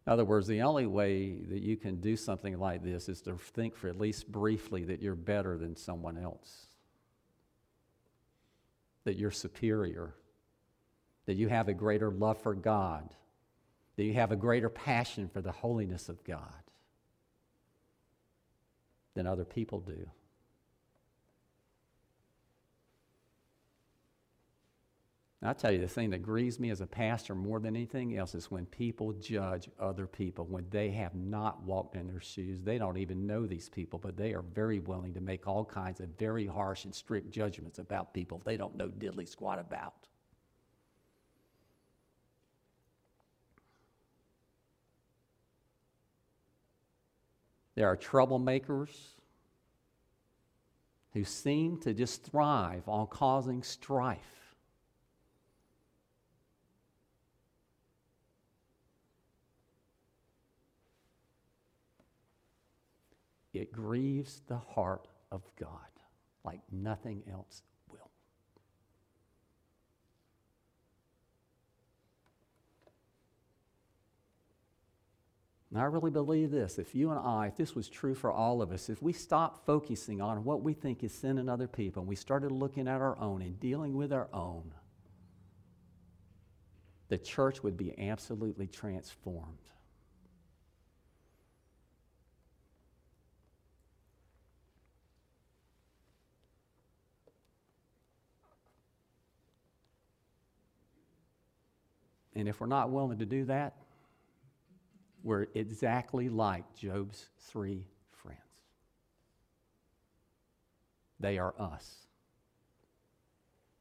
In 0.07 0.12
other 0.12 0.25
words, 0.25 0.47
the 0.47 0.62
only 0.62 0.87
way 0.87 1.33
that 1.49 1.62
you 1.62 1.77
can 1.77 2.01
do 2.01 2.17
something 2.17 2.59
like 2.59 2.83
this 2.83 3.09
is 3.09 3.23
to 3.23 3.37
think 3.38 3.75
for 3.75 3.88
at 3.88 3.99
least 3.99 4.31
briefly 4.31 4.85
that 4.85 5.01
you're 5.01 5.14
better 5.14 5.57
than 5.57 5.77
someone 5.77 6.19
else, 6.19 6.67
that 9.05 9.17
you're 9.17 9.31
superior, 9.31 10.14
that 11.25 11.37
you 11.37 11.49
have 11.49 11.69
a 11.69 11.75
greater 11.75 12.11
love 12.11 12.38
for 12.43 12.55
God, 12.55 13.09
that 13.97 14.05
you 14.05 14.12
have 14.14 14.31
a 14.31 14.37
greater 14.37 14.69
passion 14.69 15.29
for 15.29 15.40
the 15.40 15.53
holiness 15.53 16.11
of 16.11 16.23
God 16.25 16.53
than 19.14 19.27
other 19.27 19.45
people 19.45 19.81
do. 19.81 20.07
I 25.46 25.52
tell 25.52 25.70
you, 25.70 25.78
the 25.78 25.88
thing 25.88 26.09
that 26.11 26.22
grieves 26.22 26.59
me 26.59 26.70
as 26.70 26.80
a 26.80 26.87
pastor 26.87 27.35
more 27.35 27.61
than 27.61 27.76
anything 27.76 28.16
else 28.16 28.35
is 28.35 28.50
when 28.50 28.64
people 28.64 29.12
judge 29.12 29.68
other 29.78 30.07
people 30.07 30.46
when 30.46 30.64
they 30.70 30.90
have 30.92 31.14
not 31.14 31.62
walked 31.64 31.96
in 31.96 32.07
their 32.07 32.22
shoes. 32.22 32.62
They 32.62 32.78
don't 32.78 32.96
even 32.96 33.26
know 33.26 33.46
these 33.46 33.68
people, 33.68 33.98
but 33.98 34.16
they 34.16 34.33
are 34.33 34.40
very 34.40 34.78
willing 34.78 35.12
to 35.12 35.20
make 35.20 35.46
all 35.46 35.66
kinds 35.66 36.00
of 36.00 36.09
very 36.18 36.46
harsh 36.46 36.87
and 36.87 36.94
strict 36.94 37.30
judgments 37.30 37.78
about 37.78 38.14
people 38.14 38.40
they 38.42 38.57
don't 38.57 38.74
know 38.74 38.88
diddly 38.88 39.28
squat 39.28 39.59
about. 39.59 39.92
There 47.74 47.88
are 47.88 47.98
troublemakers 47.98 48.96
who 51.12 51.24
seem 51.24 51.78
to 51.80 51.92
just 51.92 52.24
thrive 52.24 52.88
on 52.88 53.09
causing 53.09 53.62
strife. 53.62 54.43
It 63.55 63.73
grieves 63.73 64.43
the 64.49 64.59
heart 64.59 65.07
of 65.31 65.43
God 65.59 65.71
like 66.45 66.61
nothing 66.71 67.23
else 67.33 67.62
will. 67.88 68.11
And 75.71 75.81
I 75.81 75.85
really 75.85 76.11
believe 76.11 76.51
this. 76.51 76.79
If 76.79 76.95
you 76.95 77.11
and 77.11 77.19
I, 77.19 77.47
if 77.47 77.57
this 77.57 77.75
was 77.75 77.88
true 77.88 78.14
for 78.14 78.31
all 78.31 78.61
of 78.61 78.73
us, 78.73 78.90
if 78.90 79.01
we 79.01 79.12
stopped 79.12 79.64
focusing 79.64 80.21
on 80.21 80.45
what 80.45 80.62
we 80.62 80.75
think 80.75 81.05
is 81.05 81.12
sin 81.14 81.38
in 81.38 81.49
other 81.49 81.69
people 81.69 82.03
and 82.03 82.09
we 82.09 82.17
started 82.17 82.51
looking 82.51 82.88
at 82.88 83.01
our 83.01 83.19
own 83.19 83.40
and 83.40 83.59
dealing 83.61 83.95
with 83.95 84.12
our 84.12 84.29
own, 84.33 84.75
the 87.09 87.19
church 87.19 87.62
would 87.62 87.77
be 87.77 87.97
absolutely 87.99 88.67
transformed. 88.67 89.59
And 102.35 102.49
if 102.49 102.61
we're 102.61 102.66
not 102.66 102.90
willing 102.90 103.18
to 103.18 103.27
do 103.27 103.44
that, 103.44 103.75
we're 105.23 105.47
exactly 105.55 106.29
like 106.29 106.65
Job's 106.75 107.27
three 107.38 107.87
friends. 108.11 108.38
They 111.21 111.38
are 111.38 111.54
us 111.58 112.06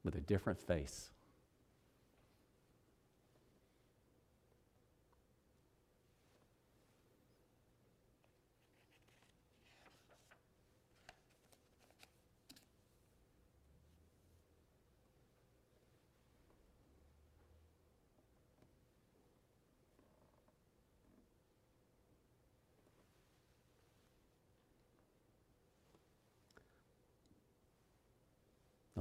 with 0.03 0.15
a 0.15 0.21
different 0.21 0.59
face. 0.59 1.12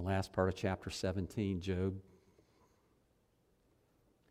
the 0.03 0.09
last 0.09 0.33
part 0.33 0.49
of 0.49 0.57
chapter 0.57 0.91
17, 0.91 1.61
Job 1.61 2.01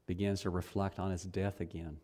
begins 0.05 0.41
to 0.41 0.49
reflect 0.49 0.99
on 0.99 1.11
his 1.11 1.23
death 1.23 1.61
again. 1.61 1.97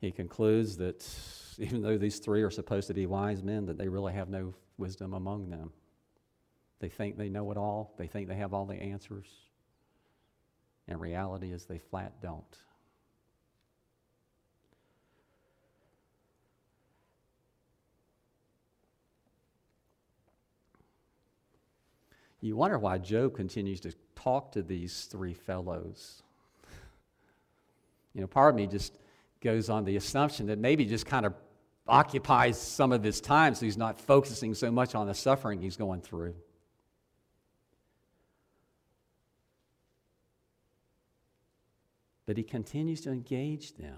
He 0.00 0.12
concludes 0.12 0.76
that 0.78 1.04
even 1.58 1.82
though 1.82 1.98
these 1.98 2.18
three 2.18 2.42
are 2.42 2.50
supposed 2.50 2.86
to 2.86 2.94
be 2.94 3.06
wise 3.06 3.42
men, 3.42 3.66
that 3.66 3.76
they 3.76 3.88
really 3.88 4.12
have 4.12 4.28
no 4.28 4.54
wisdom 4.78 5.12
among 5.12 5.50
them. 5.50 5.72
They 6.78 6.88
think 6.88 7.18
they 7.18 7.28
know 7.28 7.50
it 7.50 7.56
all, 7.56 7.94
they 7.98 8.06
think 8.06 8.28
they 8.28 8.36
have 8.36 8.54
all 8.54 8.64
the 8.64 8.76
answers. 8.76 9.26
And 10.86 11.00
reality 11.00 11.52
is 11.52 11.66
they 11.66 11.78
flat 11.78 12.22
don't. 12.22 12.56
You 22.40 22.56
wonder 22.56 22.78
why 22.78 22.98
Job 22.98 23.34
continues 23.34 23.80
to 23.80 23.92
talk 24.14 24.52
to 24.52 24.62
these 24.62 25.04
three 25.04 25.34
fellows. 25.34 26.22
You 28.14 28.20
know, 28.20 28.26
part 28.26 28.54
of 28.54 28.56
me 28.56 28.66
just 28.66 28.92
goes 29.40 29.70
on 29.70 29.84
the 29.84 29.96
assumption 29.96 30.46
that 30.46 30.58
maybe 30.58 30.84
just 30.84 31.06
kind 31.06 31.26
of 31.26 31.34
occupies 31.86 32.60
some 32.60 32.92
of 32.92 33.02
his 33.02 33.20
time 33.20 33.54
so 33.54 33.64
he's 33.64 33.76
not 33.76 34.00
focusing 34.00 34.54
so 34.54 34.70
much 34.70 34.94
on 34.94 35.06
the 35.06 35.14
suffering 35.14 35.60
he's 35.60 35.76
going 35.76 36.00
through. 36.00 36.34
But 42.26 42.36
he 42.36 42.42
continues 42.42 43.00
to 43.02 43.10
engage 43.10 43.74
them. 43.74 43.96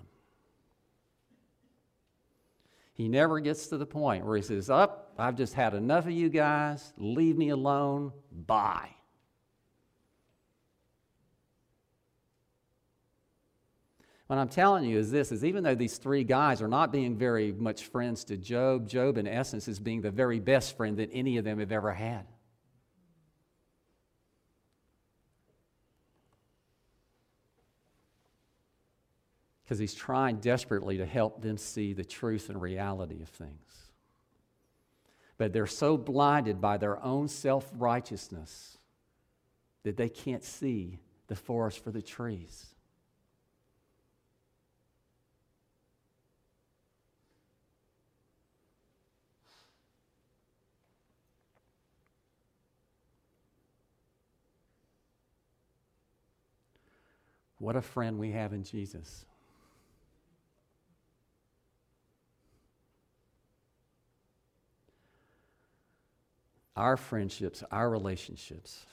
He 3.01 3.09
never 3.09 3.41
gets 3.41 3.69
to 3.69 3.79
the 3.79 3.87
point 3.87 4.27
where 4.27 4.37
he 4.37 4.43
says, 4.43 4.69
Up, 4.69 5.15
I've 5.17 5.35
just 5.35 5.55
had 5.55 5.73
enough 5.73 6.05
of 6.05 6.11
you 6.11 6.29
guys. 6.29 6.93
Leave 6.99 7.35
me 7.35 7.49
alone. 7.49 8.13
Bye. 8.31 8.91
What 14.27 14.39
I'm 14.39 14.51
telling 14.51 14.85
you 14.85 14.99
is 14.99 15.11
this 15.11 15.33
is 15.33 15.47
even 15.47 15.65
though 15.65 15.75
these 15.75 15.97
three 15.97 16.25
guys 16.25 16.61
are 16.61 16.69
not 16.69 16.93
being 16.93 17.17
very 17.17 17.53
much 17.53 17.85
friends 17.85 18.23
to 18.25 18.37
Job, 18.37 18.87
Job 18.87 19.17
in 19.17 19.27
essence 19.27 19.67
is 19.67 19.81
being 19.81 20.03
the 20.03 20.11
very 20.11 20.39
best 20.39 20.77
friend 20.77 20.99
that 20.99 21.09
any 21.11 21.39
of 21.39 21.45
them 21.47 21.59
have 21.59 21.73
ever 21.73 21.95
had. 21.95 22.27
Because 29.71 29.79
he's 29.79 29.95
trying 29.95 30.35
desperately 30.39 30.99
to 30.99 31.07
help 31.07 31.43
them 31.43 31.57
see 31.57 31.93
the 31.93 32.05
truth 32.05 32.49
and 32.49 32.61
reality 32.61 33.23
of 33.23 33.29
things. 33.29 33.93
But 35.39 35.53
they're 35.53 35.69
so 35.69 35.97
blinded 35.97 36.61
by 36.61 36.77
their 36.77 37.01
own 37.05 37.29
self 37.29 37.71
righteousness 37.79 38.79
that 39.85 39.97
they 39.97 40.09
can't 40.09 40.43
see 40.43 40.99
the 41.29 41.37
forest 41.37 41.85
for 41.85 41.93
the 41.93 42.03
trees. 42.03 42.67
What 57.59 57.77
a 57.77 57.83
friend 57.83 58.19
we 58.19 58.33
have 58.33 58.53
in 58.53 58.65
Jesus. 58.65 59.27
Our 66.81 66.97
friendships, 66.97 67.63
our 67.71 67.91
relationships 67.91 68.87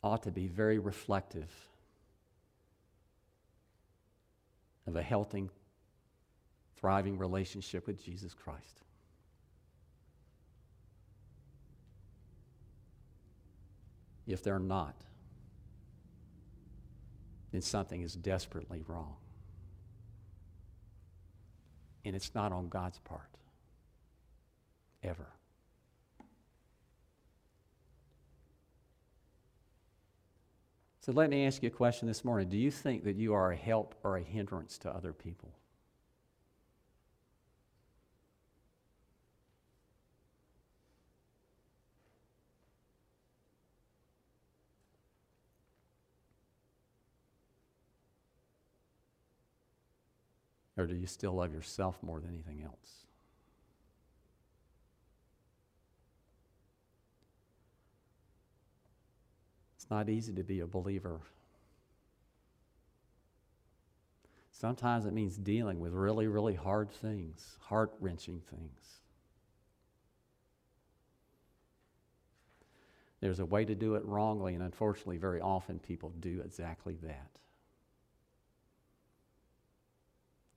ought 0.00 0.22
to 0.22 0.30
be 0.30 0.46
very 0.46 0.78
reflective 0.78 1.50
of 4.86 4.94
a 4.94 5.02
healthy, 5.02 5.50
thriving 6.76 7.18
relationship 7.18 7.88
with 7.88 8.00
Jesus 8.04 8.32
Christ. 8.32 8.82
If 14.28 14.44
they're 14.44 14.60
not, 14.60 14.94
then 17.50 17.60
something 17.60 18.02
is 18.02 18.14
desperately 18.14 18.84
wrong. 18.86 19.16
And 22.04 22.14
it's 22.14 22.36
not 22.36 22.52
on 22.52 22.68
God's 22.68 23.00
part 23.00 23.36
ever. 25.06 25.26
So 31.00 31.12
let 31.12 31.30
me 31.30 31.46
ask 31.46 31.62
you 31.62 31.68
a 31.68 31.70
question 31.70 32.08
this 32.08 32.24
morning. 32.24 32.48
Do 32.48 32.56
you 32.56 32.70
think 32.70 33.04
that 33.04 33.14
you 33.14 33.32
are 33.32 33.52
a 33.52 33.56
help 33.56 33.94
or 34.02 34.16
a 34.16 34.22
hindrance 34.22 34.76
to 34.78 34.90
other 34.90 35.12
people? 35.12 35.54
Or 50.76 50.86
do 50.86 50.94
you 50.94 51.06
still 51.06 51.32
love 51.32 51.54
yourself 51.54 52.02
more 52.02 52.20
than 52.20 52.30
anything 52.30 52.62
else? 52.62 53.05
It's 59.86 59.90
not 59.92 60.08
easy 60.08 60.32
to 60.32 60.42
be 60.42 60.58
a 60.58 60.66
believer. 60.66 61.20
Sometimes 64.50 65.06
it 65.06 65.12
means 65.12 65.36
dealing 65.36 65.78
with 65.78 65.92
really, 65.92 66.26
really 66.26 66.56
hard 66.56 66.90
things, 66.90 67.56
heart 67.60 67.92
wrenching 68.00 68.42
things. 68.50 68.98
There's 73.20 73.38
a 73.38 73.46
way 73.46 73.64
to 73.64 73.76
do 73.76 73.94
it 73.94 74.04
wrongly, 74.04 74.54
and 74.54 74.62
unfortunately, 74.64 75.18
very 75.18 75.40
often 75.40 75.78
people 75.78 76.12
do 76.18 76.42
exactly 76.44 76.96
that. 77.04 77.30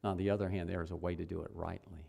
On 0.03 0.17
the 0.17 0.31
other 0.31 0.49
hand, 0.49 0.67
there 0.67 0.81
is 0.81 0.89
a 0.89 0.95
way 0.95 1.13
to 1.13 1.23
do 1.23 1.43
it 1.43 1.51
rightly 1.53 2.07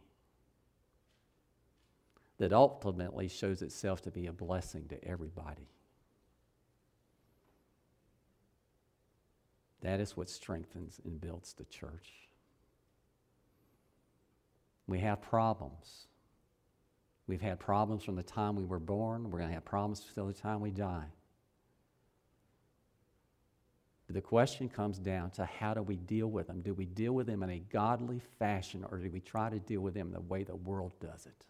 that 2.38 2.54
ultimately 2.54 3.28
shows 3.28 3.60
itself 3.60 4.00
to 4.00 4.10
be 4.10 4.26
a 4.26 4.32
blessing 4.32 4.88
to 4.88 5.04
everybody. 5.04 5.68
That 9.82 10.00
is 10.00 10.16
what 10.16 10.28
strengthens 10.28 11.00
and 11.04 11.20
builds 11.20 11.54
the 11.54 11.64
church. 11.64 12.12
We 14.86 14.98
have 14.98 15.22
problems. 15.22 16.06
We've 17.26 17.40
had 17.40 17.60
problems 17.60 18.02
from 18.02 18.16
the 18.16 18.22
time 18.22 18.56
we 18.56 18.64
were 18.64 18.80
born. 18.80 19.30
We're 19.30 19.38
going 19.38 19.50
to 19.50 19.54
have 19.54 19.64
problems 19.64 20.04
till 20.14 20.26
the 20.26 20.32
time 20.32 20.60
we 20.60 20.70
die. 20.70 21.06
But 24.06 24.14
the 24.14 24.20
question 24.20 24.68
comes 24.68 24.98
down 24.98 25.30
to 25.30 25.44
how 25.44 25.72
do 25.74 25.82
we 25.82 25.94
deal 25.94 26.26
with 26.26 26.48
them? 26.48 26.62
Do 26.62 26.74
we 26.74 26.84
deal 26.84 27.12
with 27.12 27.28
them 27.28 27.44
in 27.44 27.50
a 27.50 27.60
godly 27.60 28.20
fashion 28.40 28.84
or 28.90 28.98
do 28.98 29.08
we 29.08 29.20
try 29.20 29.48
to 29.48 29.60
deal 29.60 29.80
with 29.80 29.94
them 29.94 30.10
the 30.10 30.20
way 30.20 30.42
the 30.42 30.56
world 30.56 30.92
does 31.00 31.26
it? 31.26 31.44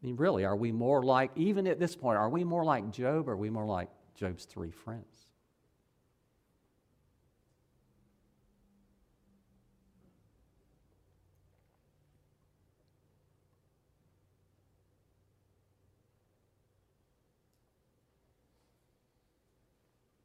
I 0.00 0.06
mean, 0.06 0.16
really, 0.16 0.44
are 0.44 0.56
we 0.56 0.70
more 0.70 1.02
like, 1.02 1.32
even 1.34 1.66
at 1.66 1.80
this 1.80 1.96
point, 1.96 2.18
are 2.18 2.28
we 2.28 2.44
more 2.44 2.64
like 2.64 2.90
Job 2.92 3.28
or 3.28 3.32
are 3.32 3.36
we 3.36 3.50
more 3.50 3.66
like 3.66 3.88
Job's 4.14 4.44
three 4.44 4.70
friends? 4.70 5.26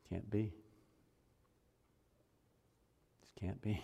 Can't 0.09 0.29
be. 0.29 0.53
Just 3.21 3.35
can't 3.35 3.59
be. 3.59 3.81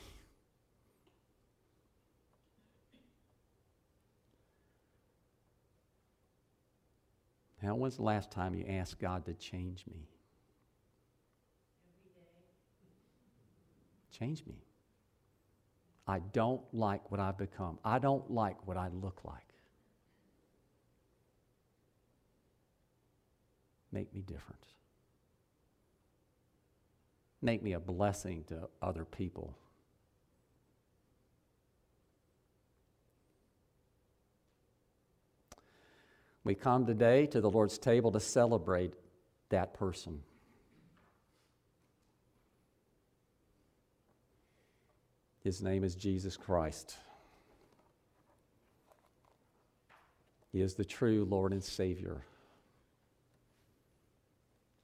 Now, 7.61 7.75
when's 7.75 7.97
the 7.97 8.03
last 8.03 8.31
time 8.31 8.55
you 8.55 8.65
asked 8.67 8.99
God 8.99 9.25
to 9.25 9.33
change 9.33 9.83
me? 9.89 10.07
Change 14.17 14.43
me. 14.45 14.55
I 16.07 16.19
don't 16.19 16.61
like 16.73 17.11
what 17.11 17.19
I've 17.19 17.37
become. 17.37 17.77
I 17.83 17.99
don't 17.99 18.31
like 18.31 18.65
what 18.65 18.77
I 18.77 18.87
look 18.87 19.21
like. 19.23 19.43
Make 23.91 24.13
me 24.13 24.21
different. 24.21 24.65
Make 27.41 27.61
me 27.63 27.73
a 27.73 27.79
blessing 27.79 28.43
to 28.47 28.69
other 28.81 29.05
people. 29.05 29.57
We 36.43 36.55
come 36.55 36.85
today 36.85 37.25
to 37.27 37.41
the 37.41 37.49
Lord's 37.49 37.77
table 37.77 38.11
to 38.11 38.19
celebrate 38.19 38.93
that 39.49 39.73
person. 39.73 40.21
His 45.43 45.61
name 45.61 45.83
is 45.83 45.95
Jesus 45.95 46.37
Christ. 46.37 46.95
He 50.51 50.61
is 50.61 50.73
the 50.73 50.85
true 50.85 51.25
Lord 51.29 51.51
and 51.51 51.63
Savior 51.63 52.25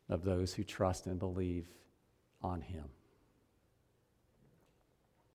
of 0.10 0.24
those 0.24 0.53
who 0.53 0.64
trust 0.64 1.08
and 1.08 1.20
believe 1.20 1.66
on 2.41 2.62
Him. 2.62 2.86